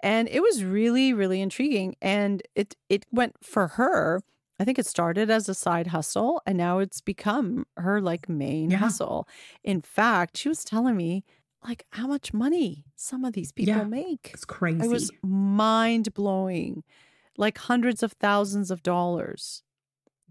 And 0.00 0.28
it 0.28 0.40
was 0.40 0.64
really 0.64 1.12
really 1.12 1.40
intriguing 1.40 1.96
and 2.00 2.42
it 2.54 2.74
it 2.88 3.06
went 3.12 3.36
for 3.42 3.68
her 3.68 4.22
I 4.58 4.64
think 4.64 4.78
it 4.78 4.86
started 4.86 5.30
as 5.30 5.48
a 5.48 5.54
side 5.54 5.88
hustle 5.88 6.40
and 6.46 6.56
now 6.56 6.78
it's 6.78 7.00
become 7.00 7.66
her 7.76 8.00
like 8.00 8.28
main 8.28 8.70
yeah. 8.70 8.78
hustle. 8.78 9.28
In 9.64 9.80
fact, 9.80 10.36
she 10.36 10.48
was 10.48 10.64
telling 10.64 10.96
me 10.96 11.24
like 11.66 11.86
how 11.90 12.06
much 12.06 12.32
money 12.32 12.84
some 12.96 13.24
of 13.24 13.32
these 13.32 13.52
people 13.52 13.74
yeah, 13.74 13.84
make. 13.84 14.30
It's 14.34 14.44
crazy. 14.44 14.84
It 14.84 14.90
was 14.90 15.10
mind 15.22 16.12
blowing. 16.14 16.84
Like 17.36 17.58
hundreds 17.58 18.02
of 18.02 18.12
thousands 18.12 18.70
of 18.70 18.82
dollars 18.82 19.62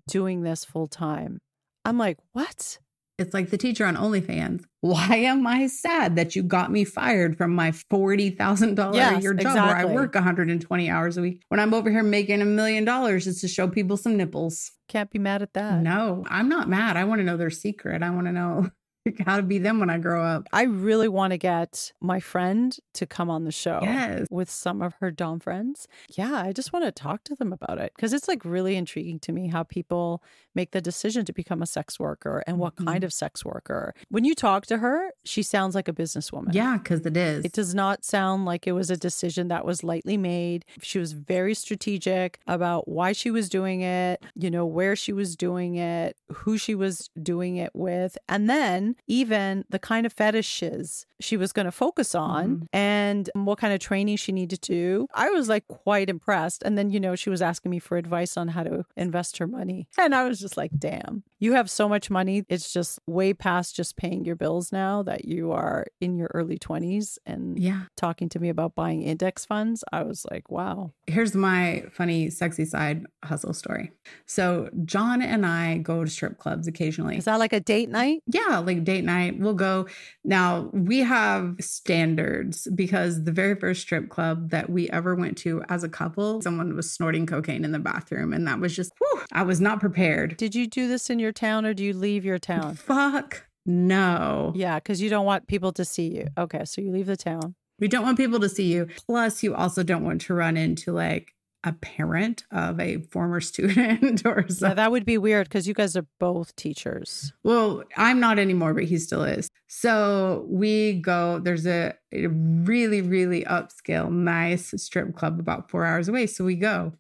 doing 0.08 0.44
this 0.44 0.64
full 0.64 0.88
time. 0.88 1.42
I'm 1.84 1.98
like, 1.98 2.18
what? 2.32 2.78
It's 3.20 3.34
like 3.34 3.50
the 3.50 3.58
teacher 3.58 3.86
on 3.86 3.96
OnlyFans. 3.96 4.64
Why 4.82 5.16
am 5.16 5.46
I 5.46 5.68
sad 5.68 6.16
that 6.16 6.36
you 6.36 6.44
got 6.44 6.72
me 6.72 6.84
fired 6.84 7.38
from 7.38 7.54
my 7.54 7.72
$40,000 7.72 8.96
yes, 8.96 9.18
a 9.18 9.22
year 9.22 9.34
job 9.34 9.52
exactly. 9.52 9.62
where 9.62 9.78
I 9.78 9.86
work 9.86 10.16
120 10.16 10.90
hours 10.90 11.18
a 11.18 11.22
week? 11.22 11.44
When 11.50 11.60
I'm 11.60 11.74
over 11.74 11.90
here 11.90 12.04
making 12.04 12.42
a 12.42 12.46
million 12.46 12.86
dollars 12.86 13.26
just 13.26 13.42
to 13.42 13.48
show 13.48 13.68
people 13.68 13.98
some 13.98 14.18
nipples. 14.18 14.72
Can't 14.88 15.10
be 15.10 15.20
mad 15.20 15.42
at 15.42 15.54
that. 15.54 15.82
No, 15.82 16.24
I'm 16.28 16.50
not 16.50 16.70
mad. 16.70 16.98
I 16.98 17.04
want 17.04 17.20
to 17.20 17.26
know 17.26 17.38
their 17.38 17.50
secret. 17.50 18.02
I 18.02 18.10
want 18.10 18.28
to 18.28 18.34
know 18.34 18.70
how 19.26 19.38
to 19.38 19.44
be 19.44 19.58
them 19.58 19.80
when 19.80 19.90
I 19.90 19.98
grow 19.98 20.24
up. 20.24 20.48
I 20.54 20.64
really 20.64 21.08
want 21.08 21.32
to 21.32 21.38
get 21.38 21.92
my 22.00 22.20
friend 22.20 22.76
to 22.94 23.06
come 23.06 23.30
on 23.30 23.44
the 23.44 23.52
show 23.52 23.80
yes. 23.82 24.28
with 24.30 24.50
some 24.50 24.82
of 24.82 24.96
her 24.96 25.12
Dom 25.12 25.40
friends. 25.40 25.88
Yeah, 26.12 26.34
I 26.34 26.54
just 26.54 26.72
want 26.72 26.86
to 26.86 26.92
talk 26.92 27.24
to 27.26 27.36
them 27.36 27.52
about 27.52 27.80
it 27.80 27.92
because 27.96 28.14
it's 28.14 28.28
like 28.28 28.46
really 28.46 28.76
intriguing 28.76 29.20
to 29.20 29.32
me 29.32 29.48
how 29.48 29.64
people 29.64 30.24
make 30.56 30.72
the 30.72 30.82
decision 30.82 31.26
to 31.26 31.34
become 31.34 31.62
a 31.62 31.66
sex 31.66 32.00
worker 32.00 32.44
and 32.48 32.60
what 32.60 32.76
mm-hmm. 32.76 32.88
kind 32.88 33.04
of 33.04 33.12
sex 33.12 33.44
worker. 33.44 33.94
When 34.10 34.24
you 34.24 34.36
talk 34.36 34.66
to 34.68 34.78
her, 34.78 35.12
she 35.24 35.44
sounds 35.44 35.76
like 35.76 35.88
a 35.88 35.94
businesswoman. 35.94 36.54
Yeah, 36.54 36.78
because 36.78 37.06
it 37.06 37.18
is. 37.18 37.46
It 37.46 37.54
does 37.54 37.76
not 37.76 38.06
sound 38.06 38.46
like 38.46 38.68
it 38.68 38.74
was 38.74 38.90
a 38.90 38.98
decision 38.98 39.50
that 39.50 39.66
was 39.66 39.84
lightly 39.84 40.18
made. 40.18 40.66
She 40.82 41.00
was 41.00 41.14
very 41.14 41.54
strategic 41.54 42.40
about 42.48 42.88
why 42.88 43.12
she 43.12 43.32
was 43.32 43.50
doing 43.50 43.82
it, 43.82 44.24
you 44.36 44.50
know, 44.50 44.66
where 44.66 44.96
she 44.96 45.12
was 45.12 45.36
doing 45.36 45.76
it, 45.76 46.16
who 46.32 46.58
she 46.58 46.76
was 46.76 47.10
doing 47.22 47.58
it 47.58 47.72
with. 47.74 48.18
And 48.30 48.50
then 48.50 48.93
even 49.08 49.66
the 49.70 49.80
kind 49.80 50.06
of 50.06 50.14
fetishes 50.14 51.06
she 51.20 51.38
was 51.38 51.54
going 51.54 51.66
to 51.66 51.72
focus 51.72 52.14
on 52.14 52.48
mm-hmm. 52.48 52.66
and 52.74 53.30
what 53.34 53.58
kind 53.58 53.74
of 53.74 53.80
training 53.80 54.18
she 54.18 54.32
needed 54.32 54.62
to 54.62 54.74
do. 54.74 55.08
I 55.14 55.30
was 55.30 55.50
like 55.50 55.68
quite 55.68 56.10
impressed. 56.10 56.64
And 56.64 56.78
then, 56.78 56.90
you 56.90 57.00
know, 57.00 57.16
she 57.16 57.30
was 57.30 57.42
asking 57.42 57.72
me 57.72 57.80
for 57.80 57.98
advice 57.98 58.38
on 58.38 58.50
how 58.50 58.64
to 58.64 58.86
invest 58.96 59.38
her 59.38 59.48
money. 59.48 59.88
And 59.98 60.14
I 60.14 60.28
was 60.28 60.40
just 60.40 60.58
like, 60.58 60.72
damn, 60.78 61.24
you 61.40 61.54
have 61.54 61.70
so 61.70 61.88
much 61.88 62.10
money. 62.10 62.44
It's 62.50 62.74
just 62.74 63.00
way 63.08 63.34
past 63.34 63.76
just 63.76 63.96
paying 63.98 64.26
your 64.26 64.36
bills 64.36 64.72
now 64.72 65.04
that 65.04 65.26
you 65.26 65.52
are 65.52 65.86
in 66.02 66.18
your 66.18 66.30
early 66.34 66.58
20s 66.58 67.18
and 67.26 67.58
yeah. 67.60 67.84
talking 67.96 68.30
to 68.30 68.40
me 68.40 68.50
about 68.50 68.76
buying 68.76 69.04
index 69.04 69.46
funds. 69.46 69.84
I 69.92 70.04
was 70.04 70.26
like, 70.30 70.50
wow. 70.50 70.92
Here's 71.08 71.36
my 71.36 71.84
funny, 71.92 72.30
sexy 72.30 72.66
side 72.66 73.06
hustle 73.24 73.54
story. 73.54 73.92
So, 74.26 74.70
John 74.86 75.22
and 75.22 75.46
I 75.46 75.78
go 75.78 76.04
to 76.04 76.10
strip 76.10 76.38
clubs 76.38 76.68
occasionally. 76.68 77.18
Is 77.18 77.26
that 77.26 77.40
like 77.40 77.54
a 77.54 77.60
date 77.60 77.90
night? 77.90 78.22
Yeah, 78.28 78.60
like 78.60 78.83
date 78.84 79.04
night. 79.04 79.40
We'll 79.40 79.54
go. 79.54 79.88
Now, 80.24 80.70
we 80.74 81.00
have 81.00 81.56
standards 81.60 82.68
because 82.74 83.24
the 83.24 83.32
very 83.32 83.56
first 83.56 83.82
strip 83.82 84.10
club 84.10 84.50
that 84.50 84.70
we 84.70 84.90
ever 84.90 85.16
went 85.16 85.38
to 85.40 85.64
as 85.70 85.84
a 85.84 85.90
couple, 85.90 86.42
someone 86.42 86.76
was 86.76 86.92
snorting 86.92 87.26
cocaine 87.26 87.66
in 87.66 87.72
the 87.72 87.80
bathroom. 87.80 88.34
And 88.34 88.48
that 88.48 88.60
was 88.60 88.76
just, 88.76 88.92
whew, 89.00 89.22
I 89.32 89.44
was 89.44 89.62
not 89.62 89.80
prepared. 89.80 90.38
Did 90.38 90.56
you 90.56 90.68
do 90.68 90.88
this 90.88 91.10
in 91.10 91.20
your 91.20 91.32
town 91.32 91.66
or 91.66 91.74
do 91.74 91.84
you 91.84 91.94
leave 91.94 92.26
your 92.26 92.40
town? 92.40 92.76
Fuck 92.76 93.46
no. 93.66 94.52
Yeah, 94.56 94.76
because 94.80 95.02
you 95.02 95.10
don't 95.10 95.26
want 95.26 95.48
people 95.48 95.72
to 95.74 95.86
see 95.86 96.16
you. 96.16 96.28
Okay, 96.38 96.66
so 96.66 96.82
you 96.82 96.92
leave 96.92 97.08
the 97.08 97.18
town. 97.18 97.56
We 97.80 97.88
don't 97.88 98.04
want 98.04 98.18
people 98.18 98.40
to 98.40 98.50
see 98.50 98.72
you. 98.72 98.88
Plus, 99.08 99.44
you 99.44 99.56
also 99.56 99.84
don't 99.84 100.04
want 100.04 100.22
to 100.22 100.34
run 100.34 100.58
into 100.58 100.92
like 100.92 101.34
a 101.64 101.74
parent 101.74 102.44
of 102.52 102.80
a 102.80 103.02
former 103.12 103.42
student 103.42 104.26
or 104.26 104.46
something. 104.48 104.70
Yeah, 104.70 104.74
that 104.74 104.92
would 104.92 105.06
be 105.06 105.18
weird 105.18 105.48
because 105.48 105.68
you 105.68 105.74
guys 105.74 105.96
are 105.96 106.06
both 106.20 106.56
teachers. 106.56 107.34
Well, 107.44 107.84
I'm 107.98 108.20
not 108.20 108.40
anymore, 108.40 108.74
but 108.74 108.86
he 108.86 108.98
still 108.98 109.24
is. 109.24 109.50
So 109.68 110.46
we 110.50 110.94
go, 110.94 111.40
there's 111.40 111.66
a, 111.66 111.94
a 112.12 112.28
really, 112.28 113.02
really 113.02 113.44
upscale, 113.44 114.12
nice 114.12 114.74
strip 114.78 115.16
club 115.16 115.40
about 115.40 115.70
four 115.70 115.86
hours 115.86 116.08
away. 116.08 116.28
So 116.28 116.44
we 116.44 116.56
go. 116.56 116.94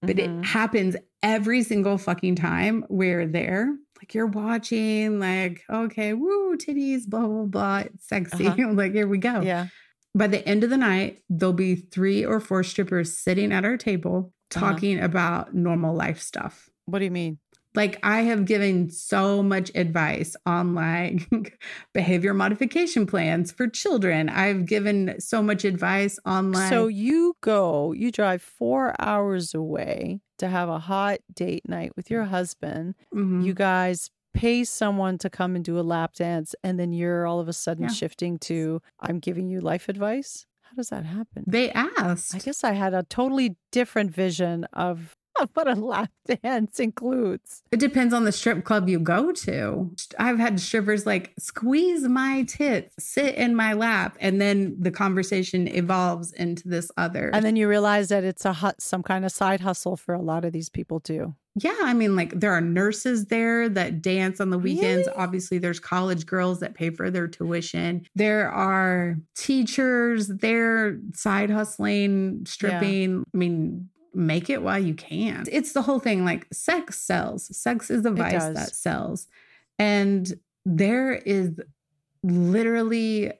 But 0.00 0.16
mm-hmm. 0.16 0.40
it 0.40 0.46
happens 0.46 0.96
every 1.22 1.62
single 1.62 1.98
fucking 1.98 2.36
time 2.36 2.84
we're 2.88 3.26
there. 3.26 3.74
Like 3.96 4.14
you're 4.14 4.26
watching, 4.26 5.18
like, 5.18 5.64
okay, 5.68 6.12
woo, 6.12 6.56
titties, 6.56 7.04
blah, 7.04 7.26
blah, 7.26 7.44
blah. 7.44 7.78
It's 7.78 8.06
sexy. 8.06 8.46
Uh-huh. 8.46 8.68
like, 8.72 8.92
here 8.92 9.08
we 9.08 9.18
go. 9.18 9.40
Yeah 9.40 9.68
by 10.18 10.26
the 10.26 10.46
end 10.46 10.64
of 10.64 10.70
the 10.70 10.76
night, 10.76 11.22
there'll 11.30 11.52
be 11.52 11.76
three 11.76 12.24
or 12.24 12.40
four 12.40 12.62
strippers 12.62 13.16
sitting 13.16 13.52
at 13.52 13.64
our 13.64 13.76
table 13.76 14.32
uh-huh. 14.54 14.72
talking 14.72 14.98
uh-huh. 14.98 15.06
about 15.06 15.54
normal 15.54 15.94
life 15.94 16.20
stuff. 16.20 16.68
What 16.86 16.98
do 16.98 17.04
you 17.04 17.10
mean? 17.10 17.38
Like 17.74 18.00
I 18.02 18.22
have 18.22 18.44
given 18.44 18.90
so 18.90 19.42
much 19.42 19.70
advice 19.74 20.34
on 20.46 20.74
like 20.74 21.60
behavior 21.94 22.34
modification 22.34 23.06
plans 23.06 23.52
for 23.52 23.68
children. 23.68 24.28
I've 24.28 24.66
given 24.66 25.20
so 25.20 25.42
much 25.42 25.64
advice 25.64 26.18
on 26.24 26.50
like 26.52 26.70
So 26.70 26.88
you 26.88 27.34
go, 27.40 27.92
you 27.92 28.10
drive 28.10 28.42
4 28.42 28.96
hours 28.98 29.54
away 29.54 30.20
to 30.38 30.48
have 30.48 30.68
a 30.68 30.78
hot 30.78 31.18
date 31.32 31.68
night 31.68 31.92
with 31.94 32.10
your 32.10 32.24
husband. 32.24 32.94
Mm-hmm. 33.14 33.42
You 33.42 33.54
guys 33.54 34.10
pay 34.38 34.64
someone 34.64 35.18
to 35.18 35.28
come 35.30 35.56
and 35.56 35.64
do 35.64 35.78
a 35.78 35.82
lap 35.94 36.14
dance 36.14 36.54
and 36.62 36.78
then 36.78 36.92
you're 36.92 37.26
all 37.26 37.40
of 37.40 37.48
a 37.48 37.52
sudden 37.52 37.84
Yeah. 37.84 37.90
shifting 37.90 38.38
to 38.40 38.80
I'm 39.00 39.18
giving 39.18 39.48
you 39.48 39.60
life 39.60 39.88
advice? 39.88 40.46
How 40.62 40.74
does 40.76 40.90
that 40.90 41.04
happen? 41.06 41.44
They 41.46 41.70
asked. 41.72 42.34
I 42.34 42.38
guess 42.38 42.62
I 42.62 42.72
had 42.72 42.92
a 42.94 43.02
totally 43.02 43.56
different 43.72 44.10
vision 44.10 44.64
of, 44.74 44.98
of 44.98 45.16
what 45.54 45.68
a 45.68 45.74
lap 45.74 46.10
dance 46.42 46.80
includes. 46.80 47.62
It 47.70 47.80
depends 47.80 48.12
on 48.14 48.24
the 48.24 48.32
strip 48.32 48.64
club 48.64 48.88
you 48.88 48.98
go 48.98 49.32
to. 49.32 49.94
I've 50.18 50.38
had 50.38 50.60
strippers 50.60 51.06
like 51.06 51.32
squeeze 51.38 52.02
my 52.02 52.44
tits, 52.44 52.94
sit 52.98 53.34
in 53.34 53.54
my 53.54 53.72
lap, 53.72 54.16
and 54.20 54.40
then 54.40 54.76
the 54.78 54.90
conversation 54.90 55.68
evolves 55.68 56.32
into 56.32 56.68
this 56.68 56.90
other. 56.96 57.30
And 57.32 57.44
then 57.44 57.56
you 57.56 57.68
realize 57.68 58.08
that 58.08 58.24
it's 58.24 58.44
a 58.44 58.54
hu- 58.54 58.72
some 58.78 59.02
kind 59.02 59.24
of 59.24 59.32
side 59.32 59.60
hustle 59.60 59.96
for 59.96 60.14
a 60.14 60.22
lot 60.22 60.44
of 60.44 60.52
these 60.52 60.68
people 60.68 61.00
too. 61.00 61.34
yeah, 61.60 61.74
I 61.82 61.92
mean, 61.94 62.14
like 62.14 62.38
there 62.38 62.52
are 62.52 62.60
nurses 62.60 63.26
there 63.26 63.68
that 63.70 64.00
dance 64.02 64.40
on 64.40 64.50
the 64.50 64.58
weekends. 64.58 65.06
Really? 65.08 65.18
Obviously, 65.18 65.58
there's 65.58 65.80
college 65.80 66.24
girls 66.26 66.60
that 66.60 66.74
pay 66.74 66.90
for 66.90 67.10
their 67.10 67.26
tuition. 67.26 68.06
There 68.14 68.50
are 68.50 69.16
teachers 69.34 70.28
there 70.28 70.98
side 71.14 71.50
hustling, 71.50 72.44
stripping. 72.46 73.24
I 73.34 73.36
mean, 73.36 73.88
make 74.18 74.50
it 74.50 74.62
while 74.62 74.78
you 74.78 74.94
can. 74.94 75.44
It's 75.50 75.72
the 75.72 75.82
whole 75.82 76.00
thing. 76.00 76.24
Like 76.24 76.46
sex 76.52 77.00
sells. 77.00 77.56
Sex 77.56 77.90
is 77.90 78.04
a 78.04 78.10
vice 78.10 78.32
that 78.44 78.74
sells. 78.74 79.26
And 79.78 80.32
there 80.66 81.14
is 81.14 81.52
literally 82.22 83.32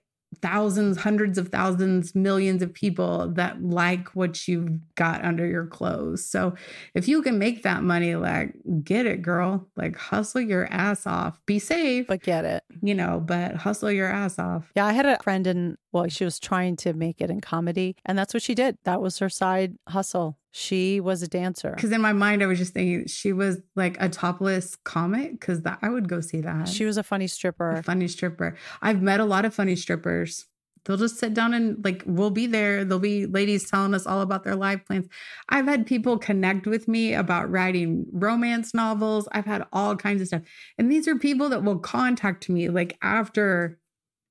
thousands, 0.43 0.99
hundreds 0.99 1.39
of 1.39 1.49
thousands, 1.49 2.15
millions 2.15 2.63
of 2.63 2.73
people 2.73 3.29
that 3.31 3.63
like 3.63 4.09
what 4.15 4.47
you've 4.47 4.71
got 4.95 5.25
under 5.25 5.47
your 5.47 5.67
clothes. 5.67 6.25
So 6.25 6.55
if 6.95 7.09
you 7.09 7.23
can 7.23 7.39
make 7.39 7.63
that 7.63 7.83
money, 7.83 8.15
like 8.15 8.55
get 8.85 9.07
it, 9.07 9.23
girl. 9.23 9.67
Like 9.75 9.97
hustle 9.97 10.43
your 10.43 10.67
ass 10.67 11.07
off. 11.07 11.41
Be 11.47 11.59
safe, 11.59 12.07
But 12.07 12.23
get 12.23 12.45
it. 12.45 12.63
you 12.83 12.95
know, 12.95 13.21
but 13.25 13.57
hustle 13.57 13.91
your 13.91 14.09
ass 14.09 14.39
off. 14.39 14.71
Yeah, 14.77 14.87
I 14.87 14.93
had 14.93 15.07
a 15.07 15.19
friend 15.23 15.47
in, 15.47 15.77
well, 15.93 16.07
she 16.09 16.25
was 16.25 16.39
trying 16.39 16.77
to 16.77 16.93
make 16.93 17.21
it 17.21 17.31
in 17.31 17.41
comedy, 17.41 17.97
and 18.05 18.17
that's 18.19 18.35
what 18.35 18.43
she 18.43 18.55
did. 18.55 18.77
That 18.85 19.01
was 19.01 19.19
her 19.19 19.31
side 19.31 19.77
hustle. 19.89 20.37
She 20.59 20.99
was 20.99 21.23
a 21.23 21.29
dancer. 21.29 21.71
Because 21.71 21.93
in 21.93 22.01
my 22.01 22.13
mind, 22.13 22.43
I 22.43 22.47
was 22.47 22.59
just 22.59 22.75
thinking 22.75 23.07
she 23.07 23.33
was 23.33 23.61
like 23.77 23.97
a 24.01 24.09
topless 24.09 24.75
comic 24.75 25.39
because 25.39 25.63
that 25.63 25.79
I 25.83 25.89
would 25.89 26.09
go 26.09 26.21
see 26.21 26.41
that. 26.41 26.69
She 26.69 26.85
was 26.85 26.97
a 26.97 27.05
funny 27.05 27.27
a 27.27 27.29
stripper. 27.29 27.81
funny 27.85 28.09
stripper. 28.09 28.57
I've 28.83 29.01
met 29.01 29.21
a 29.21 29.25
lot 29.25 29.45
of 29.45 29.55
funny 29.55 29.77
strippers. 29.77 30.47
They'll 30.85 30.97
just 30.97 31.17
sit 31.19 31.33
down 31.33 31.55
and 31.55 31.85
like 31.85 32.03
we'll 32.07 32.31
be 32.31 32.49
there. 32.49 32.85
There'll 32.85 32.99
be 32.99 33.27
ladies 33.27 33.71
telling 33.71 33.95
us 33.95 34.05
all 34.05 34.21
about 34.21 34.43
their 34.43 34.57
life 34.57 34.85
plans. 34.85 35.07
I've 35.49 35.67
had 35.67 35.87
people 35.87 36.19
connect 36.19 36.67
with 36.67 36.89
me 36.89 37.15
about 37.15 37.49
writing 37.49 38.07
romance 38.11 38.75
novels. 38.75 39.29
I've 39.31 39.47
had 39.47 39.65
all 39.73 39.95
kinds 39.95 40.23
of 40.23 40.27
stuff. 40.27 40.43
And 40.77 40.91
these 40.91 41.07
are 41.07 41.15
people 41.15 41.49
that 41.51 41.63
will 41.63 41.79
contact 41.79 42.49
me 42.49 42.69
like 42.69 42.99
after 43.01 43.79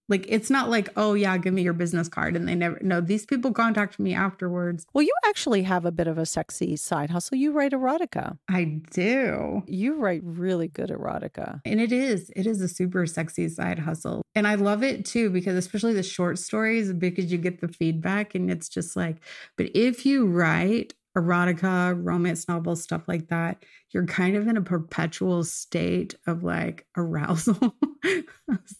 like 0.09 0.25
it's 0.27 0.49
not 0.49 0.69
like, 0.69 0.89
oh 0.95 1.13
yeah, 1.13 1.37
give 1.37 1.53
me 1.53 1.61
your 1.61 1.73
business 1.73 2.07
card. 2.07 2.35
And 2.35 2.47
they 2.47 2.55
never 2.55 2.79
no, 2.81 3.01
these 3.01 3.25
people 3.25 3.51
contact 3.51 3.99
me 3.99 4.13
afterwards. 4.13 4.85
Well, 4.93 5.03
you 5.03 5.13
actually 5.25 5.63
have 5.63 5.85
a 5.85 5.91
bit 5.91 6.07
of 6.07 6.17
a 6.17 6.25
sexy 6.25 6.75
side 6.75 7.09
hustle. 7.09 7.37
You 7.37 7.51
write 7.51 7.71
erotica. 7.71 8.37
I 8.49 8.81
do. 8.91 9.63
You 9.67 9.95
write 9.95 10.21
really 10.23 10.67
good 10.67 10.89
erotica. 10.89 11.61
And 11.65 11.81
it 11.81 11.91
is, 11.91 12.31
it 12.35 12.47
is 12.47 12.61
a 12.61 12.67
super 12.67 13.05
sexy 13.05 13.49
side 13.49 13.79
hustle. 13.79 14.21
And 14.35 14.47
I 14.47 14.55
love 14.55 14.83
it 14.83 15.05
too, 15.05 15.29
because 15.29 15.55
especially 15.55 15.93
the 15.93 16.03
short 16.03 16.39
stories, 16.39 16.93
because 16.93 17.31
you 17.31 17.37
get 17.37 17.61
the 17.61 17.67
feedback 17.67 18.35
and 18.35 18.51
it's 18.51 18.69
just 18.69 18.95
like, 18.95 19.17
but 19.55 19.69
if 19.75 20.05
you 20.05 20.25
write 20.25 20.93
erotica, 21.17 21.99
romance 22.01 22.47
novels, 22.47 22.83
stuff 22.83 23.01
like 23.07 23.27
that, 23.29 23.63
you're 23.91 24.05
kind 24.05 24.35
of 24.35 24.47
in 24.47 24.55
a 24.57 24.61
perpetual 24.61 25.43
state 25.43 26.15
of 26.27 26.43
like 26.43 26.85
arousal. 26.97 27.75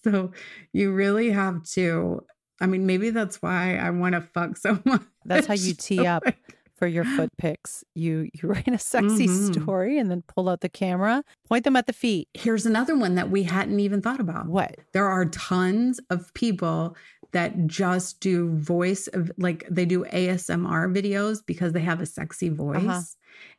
so 0.04 0.32
you 0.74 0.92
really 0.92 1.32
have 1.32 1.64
to. 1.72 2.24
I 2.60 2.66
mean, 2.66 2.86
maybe 2.86 3.10
that's 3.12 3.42
why 3.42 3.78
I 3.78 3.90
want 3.92 4.14
to 4.16 4.22
fuck 4.22 4.58
so 4.58 4.80
much. 4.84 5.02
That's 5.26 5.46
how 5.46 5.54
you 5.54 5.74
tee 5.76 6.08
up 6.08 6.24
for 6.80 6.88
your 6.88 7.04
foot 7.04 7.30
pics. 7.38 7.84
You 7.94 8.30
you 8.34 8.50
write 8.50 8.68
a 8.70 8.80
sexy 8.80 9.28
Mhm. 9.28 9.54
story 9.54 10.00
and 10.00 10.10
then 10.10 10.24
pull 10.28 10.50
out 10.50 10.62
the 10.62 10.70
camera, 10.70 11.22
point 11.48 11.66
them 11.66 11.76
at 11.76 11.86
the 11.86 11.94
feet. 11.94 12.30
Here's 12.34 12.66
another 12.66 12.96
one 12.98 13.14
that 13.16 13.30
we 13.30 13.44
hadn't 13.44 13.80
even 13.80 14.02
thought 14.02 14.20
about. 14.20 14.48
What? 14.48 14.76
there 14.94 15.06
are 15.06 15.26
tons 15.26 16.00
of 16.10 16.34
people 16.34 16.96
that 17.32 17.68
just 17.68 18.20
do 18.20 18.50
voice 18.58 19.08
of 19.08 19.32
like 19.38 19.66
they 19.70 19.86
do 19.86 20.06
ASMR 20.06 20.94
videos 20.94 21.46
because 21.46 21.74
they 21.74 21.82
have 21.82 22.02
a 22.02 22.06
sexy 22.06 22.50
voice. 22.50 22.86
Uh-huh. 22.86 23.02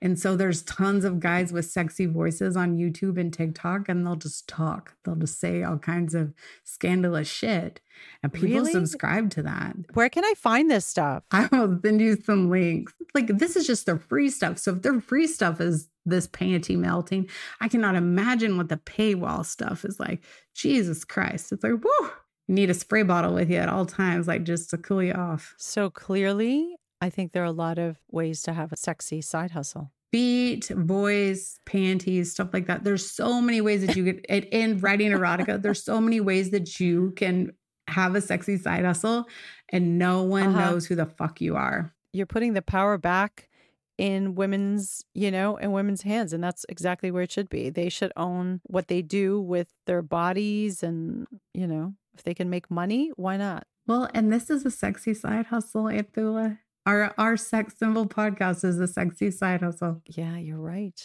And 0.01 0.19
so 0.19 0.37
there's 0.37 0.63
tons 0.63 1.05
of 1.05 1.21
guys 1.21 1.53
with 1.53 1.67
sexy 1.67 2.07
voices 2.07 2.57
on 2.57 2.77
YouTube 2.77 3.19
and 3.19 3.33
TikTok 3.33 3.89
and 3.89 4.05
they'll 4.05 4.17
just 4.17 4.49
talk. 4.49 4.95
They'll 5.05 5.15
just 5.17 5.39
say 5.39 5.63
all 5.63 5.79
kinds 5.79 6.15
of 6.15 6.33
scandalous 6.65 7.29
shit. 7.29 7.81
And 8.23 8.33
people 8.33 8.49
Really? 8.49 8.73
subscribe 8.73 9.31
to 9.31 9.43
that. 9.43 9.77
Where 9.95 10.09
can 10.09 10.25
I 10.25 10.35
find 10.37 10.71
this 10.71 10.87
stuff? 10.87 11.25
I 11.31 11.49
will 11.53 11.79
send 11.85 12.01
you 12.01 12.17
some 12.17 12.51
links. 12.51 12.93
Like 13.15 13.27
this 13.39 13.57
is 13.57 13.67
just 13.67 13.87
the 13.87 13.99
free 13.99 14.31
stuff. 14.31 14.59
So 14.59 14.73
if 14.75 14.83
their 14.83 15.01
free 15.01 15.27
stuff 15.27 15.61
is 15.61 15.89
this 16.07 16.27
panty 16.27 16.77
melting, 16.77 17.29
I 17.61 17.69
cannot 17.69 17.97
imagine 17.97 18.57
what 18.57 18.69
the 18.69 18.79
paywall 18.79 19.45
stuff 19.45 19.85
is 19.85 20.01
like. 20.01 20.23
Jesus 20.55 21.05
Christ. 21.05 21.53
It's 21.53 21.63
like, 21.63 21.73
whoo. 21.85 22.11
You 22.49 22.55
need 22.55 22.71
a 22.71 22.75
spray 22.75 23.03
bottle 23.03 23.35
with 23.35 23.51
you 23.51 23.59
at 23.59 23.69
all 23.69 23.87
times, 23.87 24.27
like 24.27 24.43
just 24.45 24.71
to 24.71 24.79
cool 24.79 25.03
you 25.03 25.13
off. 25.13 25.55
So 25.59 25.91
clearly, 25.91 26.77
I 27.01 27.11
think 27.11 27.33
there 27.33 27.43
are 27.43 27.47
a 27.47 27.53
lot 27.53 27.79
of 27.79 27.99
ways 28.11 28.43
to 28.43 28.55
have 28.55 28.73
a 28.73 28.77
sexy 28.77 29.21
side 29.21 29.53
hustle. 29.53 29.93
Beat, 30.11 30.71
boys, 30.75 31.61
panties, 31.67 32.33
stuff 32.33 32.49
like 32.55 32.67
that. 32.67 32.83
There's 32.83 33.09
so 33.09 33.43
many 33.43 33.61
ways 33.61 33.87
that 33.87 33.95
you 33.95 34.05
could, 34.05 34.25
and 34.53 34.83
writing 34.83 35.11
erotica, 35.13 35.61
there's 35.61 35.85
so 35.85 36.01
many 36.01 36.21
ways 36.21 36.51
that 36.51 36.81
you 36.81 37.13
can 37.17 37.53
have 37.89 38.15
a 38.15 38.21
sexy 38.23 38.57
side 38.57 38.85
hustle 38.87 39.27
and 39.71 39.99
no 39.99 40.23
one 40.23 40.49
Uh-huh. 40.49 40.71
knows 40.71 40.87
who 40.87 40.95
the 40.95 41.07
fuck 41.07 41.41
you 41.43 41.57
are. 41.57 41.95
You're 42.15 42.27
putting 42.27 42.55
the 42.55 42.63
power 42.63 42.97
back 42.97 43.51
in 43.99 44.35
women's, 44.35 45.05
you 45.15 45.31
know, 45.31 45.57
in 45.59 45.73
women's 45.73 46.03
hands. 46.03 46.33
And 46.33 46.43
that's 46.43 46.65
exactly 46.71 47.11
where 47.11 47.23
it 47.23 47.33
should 47.33 47.51
be. 47.51 47.69
They 47.69 47.89
should 47.91 48.13
own 48.17 48.61
what 48.65 48.89
they 48.89 49.03
do 49.03 49.41
with 49.41 49.69
their 49.87 50.01
bodies. 50.03 50.83
And, 50.83 51.27
you 51.53 51.67
know, 51.67 51.95
if 52.19 52.25
they 52.25 52.35
can 52.35 52.51
make 52.51 52.71
money, 52.71 53.13
why 53.17 53.37
not? 53.37 53.67
Well, 53.87 54.09
and 54.13 54.33
this 54.33 54.51
is 54.51 54.67
a 54.67 54.71
sexy 54.71 55.15
side 55.15 55.47
hustle, 55.47 55.85
Anthula. 55.85 56.59
Our 56.85 57.15
our 57.17 57.37
sex 57.37 57.75
symbol 57.79 58.07
podcast 58.07 58.65
is 58.65 58.81
a 58.81 58.89
sexy 58.89 59.31
side 59.31 59.63
hustle. 59.63 60.03
Yeah, 60.07 60.37
you're 60.37 60.61
right. 60.61 61.01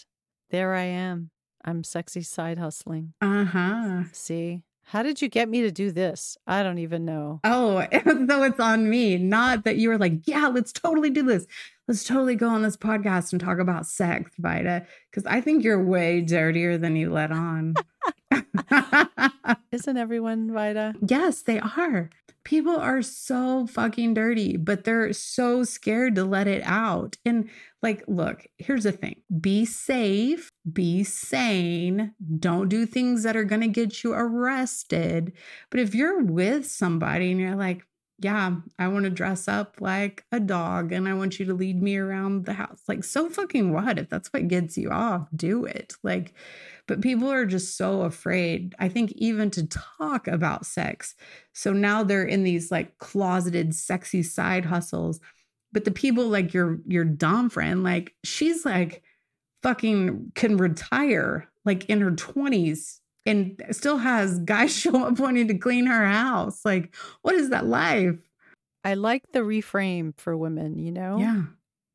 There 0.50 0.74
I 0.74 0.84
am. 0.84 1.30
I'm 1.64 1.84
sexy 1.84 2.22
side 2.22 2.58
hustling. 2.58 3.14
Uh-huh. 3.22 4.04
See? 4.12 4.64
How 4.86 5.02
did 5.02 5.22
you 5.22 5.30
get 5.30 5.48
me 5.48 5.62
to 5.62 5.72
do 5.72 5.92
this? 5.92 6.38
I 6.46 6.62
don't 6.62 6.80
even 6.80 7.06
know. 7.06 7.40
Oh, 7.46 7.86
so 8.04 8.44
it's 8.44 8.60
on 8.60 8.90
me. 8.90 9.18
Not 9.18 9.64
that 9.64 9.78
you 9.78 9.88
were 9.88 9.98
like, 9.98 10.28
yeah, 10.28 10.48
let's 10.48 10.74
totally 10.74 11.10
do 11.10 11.24
this. 11.24 11.48
Let's 11.88 12.04
totally 12.04 12.36
go 12.36 12.50
on 12.50 12.64
this 12.64 12.76
podcast 12.76 13.32
and 13.32 13.40
talk 13.40 13.60
about 13.60 13.86
sex, 13.86 14.32
Vida. 14.38 14.86
Because 15.10 15.26
I 15.26 15.40
think 15.40 15.64
you're 15.64 15.82
way 15.82 16.20
dirtier 16.20 16.78
than 16.78 16.98
you 16.98 17.12
let 17.14 17.32
on. 17.32 17.76
Isn't 19.74 19.98
everyone, 19.98 20.54
Vida? 20.54 20.94
yes, 21.02 21.42
they 21.42 21.60
are. 21.60 22.12
People 22.44 22.78
are 22.78 23.02
so 23.02 23.66
fucking 23.66 24.14
dirty, 24.14 24.56
but 24.56 24.84
they're 24.84 25.12
so 25.14 25.64
scared 25.64 26.14
to 26.14 26.24
let 26.24 26.46
it 26.46 26.62
out. 26.64 27.18
And 27.26 27.50
like, 27.82 28.04
look, 28.08 28.46
here's 28.60 28.84
the 28.84 28.92
thing 28.92 29.16
be 29.42 29.66
safe, 29.66 30.52
be 30.72 31.04
sane, 31.04 32.14
don't 32.40 32.70
do 32.70 32.86
things 32.86 33.24
that 33.24 33.36
are 33.36 33.46
going 33.46 33.62
to 33.62 33.68
get 33.68 34.04
you 34.04 34.14
arrested. 34.14 35.34
But 35.72 35.80
if 35.80 35.96
you're 35.96 36.22
with 36.22 36.68
somebody 36.68 37.32
and 37.32 37.42
you're 37.42 37.56
like, 37.56 37.82
yeah, 38.20 38.58
I 38.78 38.88
want 38.90 39.06
to 39.06 39.10
dress 39.10 39.48
up 39.48 39.78
like 39.82 40.24
a 40.32 40.40
dog 40.40 40.92
and 40.92 41.10
I 41.10 41.16
want 41.16 41.40
you 41.40 41.46
to 41.48 41.54
lead 41.56 41.82
me 41.82 41.98
around 41.98 42.46
the 42.46 42.54
house. 42.54 42.84
Like, 42.88 43.04
so 43.04 43.28
fucking 43.28 43.74
what? 43.74 43.98
If 43.98 44.10
that's 44.10 44.32
what 44.32 44.48
gets 44.48 44.78
you 44.78 44.92
off, 44.92 45.28
do 45.36 45.66
it. 45.66 45.96
Like, 46.04 46.34
but 46.94 47.02
people 47.02 47.32
are 47.32 47.48
just 47.48 47.76
so 47.76 48.02
afraid, 48.02 48.76
I 48.78 48.88
think, 48.88 49.14
even 49.14 49.50
to 49.52 49.66
talk 49.66 50.28
about 50.28 50.64
sex. 50.64 51.16
So 51.52 51.74
now 51.74 52.04
they're 52.04 52.24
in 52.24 52.44
these 52.44 52.70
like 52.70 53.00
closeted, 53.00 53.74
sexy 53.74 54.22
side 54.22 54.64
hustles. 54.64 55.20
But 55.72 55.86
the 55.86 55.92
people 55.92 56.28
like 56.28 56.54
your 56.54 56.78
your 56.86 57.04
Dom 57.04 57.50
friend, 57.50 57.82
like 57.82 58.14
she's 58.24 58.64
like 58.64 59.02
fucking 59.64 60.34
can 60.36 60.58
retire 60.58 61.50
like 61.66 61.86
in 61.86 62.00
her 62.02 62.12
20s 62.12 63.00
and 63.26 63.60
still 63.72 63.98
has 63.98 64.38
guys 64.42 64.72
show 64.78 65.04
up 65.04 65.18
wanting 65.18 65.48
to 65.48 65.58
clean 65.58 65.88
her 65.88 66.06
house. 66.06 66.64
Like, 66.64 66.96
what 67.24 67.34
is 67.34 67.50
that 67.50 67.66
life? 67.66 68.20
I 68.84 68.94
like 68.94 69.32
the 69.32 69.40
reframe 69.40 70.16
for 70.16 70.38
women, 70.38 70.78
you 70.78 70.92
know? 70.92 71.18
Yeah. 71.18 71.42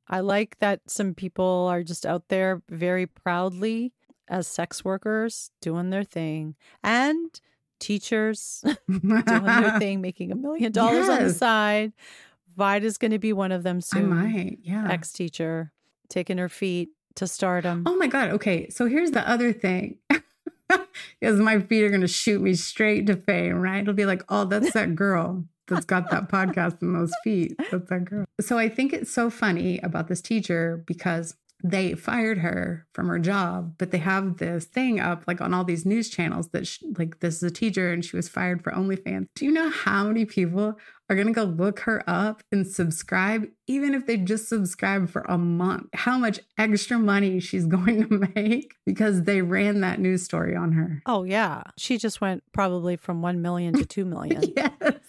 I 0.08 0.20
like 0.20 0.58
that 0.58 0.80
some 0.88 1.14
people 1.14 1.68
are 1.70 1.84
just 1.84 2.04
out 2.04 2.24
there 2.30 2.62
very 2.68 3.06
proudly 3.06 3.92
as 4.28 4.46
sex 4.46 4.84
workers 4.84 5.50
doing 5.60 5.90
their 5.90 6.04
thing 6.04 6.54
and 6.82 7.40
teachers 7.80 8.64
doing 8.88 9.24
their 9.24 9.78
thing, 9.78 10.00
making 10.00 10.32
a 10.32 10.34
million 10.34 10.72
dollars 10.72 11.08
on 11.08 11.22
the 11.24 11.32
side. 11.32 11.92
Vida's 12.56 12.98
going 12.98 13.12
to 13.12 13.18
be 13.18 13.32
one 13.32 13.52
of 13.52 13.62
them 13.62 13.80
soon. 13.80 14.12
I 14.12 14.26
might. 14.26 14.58
Yeah. 14.62 14.88
Ex 14.90 15.12
teacher, 15.12 15.72
taking 16.08 16.38
her 16.38 16.48
feet 16.48 16.90
to 17.14 17.26
stardom. 17.26 17.84
Oh 17.86 17.96
my 17.96 18.08
God. 18.08 18.30
Okay. 18.30 18.68
So 18.70 18.86
here's 18.86 19.12
the 19.12 19.28
other 19.28 19.52
thing. 19.52 19.98
because 20.08 21.38
my 21.40 21.60
feet 21.60 21.84
are 21.84 21.88
going 21.88 22.00
to 22.00 22.08
shoot 22.08 22.40
me 22.40 22.54
straight 22.54 23.06
to 23.06 23.16
fame, 23.16 23.60
right? 23.60 23.80
It'll 23.80 23.94
be 23.94 24.06
like, 24.06 24.24
oh, 24.28 24.44
that's 24.44 24.72
that 24.72 24.94
girl 24.94 25.44
that's 25.68 25.84
got 25.84 26.10
that 26.10 26.28
podcast 26.28 26.82
and 26.82 26.94
those 26.94 27.12
feet. 27.22 27.54
That's 27.70 27.88
that 27.88 28.04
girl. 28.04 28.26
So 28.40 28.58
I 28.58 28.68
think 28.68 28.92
it's 28.92 29.10
so 29.10 29.30
funny 29.30 29.78
about 29.80 30.08
this 30.08 30.20
teacher 30.20 30.82
because 30.86 31.36
they 31.62 31.94
fired 31.94 32.38
her 32.38 32.86
from 32.92 33.08
her 33.08 33.18
job, 33.18 33.74
but 33.78 33.90
they 33.90 33.98
have 33.98 34.38
this 34.38 34.64
thing 34.64 35.00
up 35.00 35.24
like 35.26 35.40
on 35.40 35.52
all 35.52 35.64
these 35.64 35.84
news 35.84 36.08
channels 36.08 36.48
that 36.50 36.66
she, 36.66 36.86
like 36.96 37.20
this 37.20 37.36
is 37.36 37.42
a 37.42 37.50
teacher 37.50 37.92
and 37.92 38.04
she 38.04 38.16
was 38.16 38.28
fired 38.28 38.62
for 38.62 38.72
OnlyFans. 38.72 39.26
Do 39.34 39.44
you 39.44 39.50
know 39.50 39.70
how 39.70 40.04
many 40.04 40.24
people 40.24 40.78
are 41.10 41.16
going 41.16 41.26
to 41.26 41.32
go 41.32 41.44
look 41.44 41.80
her 41.80 42.04
up 42.06 42.42
and 42.52 42.66
subscribe, 42.66 43.48
even 43.66 43.94
if 43.94 44.06
they 44.06 44.16
just 44.18 44.48
subscribe 44.48 45.08
for 45.08 45.22
a 45.22 45.38
month? 45.38 45.86
How 45.94 46.18
much 46.18 46.40
extra 46.58 46.98
money 46.98 47.40
she's 47.40 47.66
going 47.66 48.08
to 48.08 48.28
make 48.34 48.74
because 48.86 49.24
they 49.24 49.42
ran 49.42 49.80
that 49.80 50.00
news 50.00 50.24
story 50.24 50.54
on 50.56 50.72
her. 50.72 51.02
Oh, 51.06 51.24
yeah. 51.24 51.62
She 51.76 51.98
just 51.98 52.20
went 52.20 52.42
probably 52.52 52.96
from 52.96 53.22
1 53.22 53.42
million 53.42 53.74
to 53.74 53.84
2 53.84 54.04
million. 54.04 54.42
yes. 54.56 55.00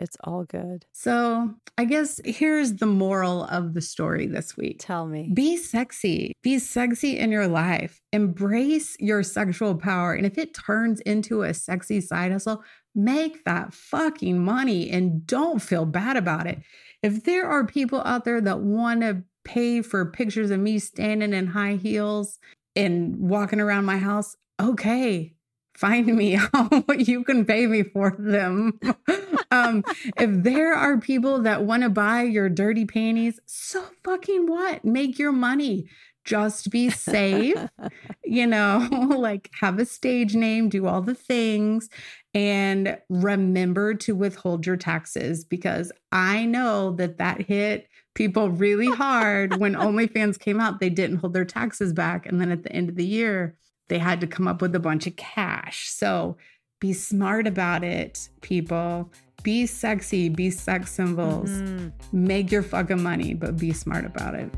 It's 0.00 0.16
all 0.22 0.44
good. 0.44 0.86
So, 0.92 1.54
I 1.76 1.84
guess 1.84 2.20
here's 2.24 2.74
the 2.74 2.86
moral 2.86 3.44
of 3.44 3.74
the 3.74 3.80
story 3.80 4.26
this 4.26 4.56
week. 4.56 4.76
Tell 4.78 5.06
me. 5.06 5.30
Be 5.34 5.56
sexy. 5.56 6.32
Be 6.42 6.58
sexy 6.58 7.18
in 7.18 7.32
your 7.32 7.48
life. 7.48 8.00
Embrace 8.12 8.96
your 9.00 9.22
sexual 9.22 9.74
power. 9.74 10.14
And 10.14 10.24
if 10.24 10.38
it 10.38 10.54
turns 10.54 11.00
into 11.00 11.42
a 11.42 11.52
sexy 11.52 12.00
side 12.00 12.32
hustle, 12.32 12.62
make 12.94 13.44
that 13.44 13.74
fucking 13.74 14.38
money 14.38 14.90
and 14.90 15.26
don't 15.26 15.60
feel 15.60 15.84
bad 15.84 16.16
about 16.16 16.46
it. 16.46 16.60
If 17.02 17.24
there 17.24 17.46
are 17.46 17.66
people 17.66 18.00
out 18.02 18.24
there 18.24 18.40
that 18.40 18.60
want 18.60 19.02
to 19.02 19.22
pay 19.44 19.82
for 19.82 20.10
pictures 20.10 20.50
of 20.50 20.60
me 20.60 20.78
standing 20.78 21.32
in 21.32 21.46
high 21.48 21.76
heels 21.76 22.38
and 22.76 23.16
walking 23.18 23.60
around 23.60 23.84
my 23.84 23.98
house, 23.98 24.36
okay, 24.60 25.34
find 25.76 26.06
me 26.06 26.32
how 26.52 26.84
you 26.96 27.24
can 27.24 27.44
pay 27.44 27.66
me 27.66 27.82
for 27.82 28.16
them. 28.18 28.78
um, 29.50 29.84
if 30.18 30.42
there 30.42 30.74
are 30.74 30.98
people 30.98 31.40
that 31.42 31.64
want 31.64 31.82
to 31.82 31.88
buy 31.88 32.22
your 32.22 32.48
dirty 32.48 32.84
panties, 32.84 33.40
so 33.46 33.84
fucking 34.04 34.46
what? 34.46 34.84
Make 34.84 35.18
your 35.18 35.32
money. 35.32 35.88
Just 36.24 36.70
be 36.70 36.90
safe, 36.90 37.56
you 38.24 38.46
know, 38.46 38.86
like 39.18 39.50
have 39.60 39.78
a 39.78 39.86
stage 39.86 40.34
name, 40.34 40.68
do 40.68 40.86
all 40.86 41.00
the 41.00 41.14
things, 41.14 41.88
and 42.34 42.98
remember 43.08 43.94
to 43.94 44.14
withhold 44.14 44.66
your 44.66 44.76
taxes 44.76 45.44
because 45.44 45.90
I 46.12 46.44
know 46.44 46.92
that 46.96 47.16
that 47.16 47.42
hit 47.42 47.88
people 48.14 48.50
really 48.50 48.88
hard 48.88 49.58
when 49.58 49.74
OnlyFans 49.76 50.38
came 50.38 50.60
out. 50.60 50.80
They 50.80 50.90
didn't 50.90 51.18
hold 51.18 51.32
their 51.32 51.46
taxes 51.46 51.92
back. 51.94 52.26
And 52.26 52.40
then 52.40 52.50
at 52.50 52.64
the 52.64 52.72
end 52.72 52.90
of 52.90 52.96
the 52.96 53.06
year, 53.06 53.56
they 53.88 53.98
had 53.98 54.20
to 54.20 54.26
come 54.26 54.46
up 54.46 54.60
with 54.60 54.74
a 54.74 54.80
bunch 54.80 55.06
of 55.06 55.16
cash. 55.16 55.88
So 55.88 56.36
be 56.80 56.92
smart 56.92 57.46
about 57.46 57.84
it, 57.84 58.28
people. 58.42 59.10
Be 59.48 59.64
sexy, 59.64 60.28
be 60.28 60.50
sex 60.50 60.90
symbols. 60.90 61.48
Mm-hmm. 61.48 61.88
Make 62.12 62.52
your 62.52 62.62
fucking 62.62 63.02
money, 63.02 63.32
but 63.32 63.56
be 63.56 63.72
smart 63.72 64.04
about 64.04 64.34
it. 64.34 64.50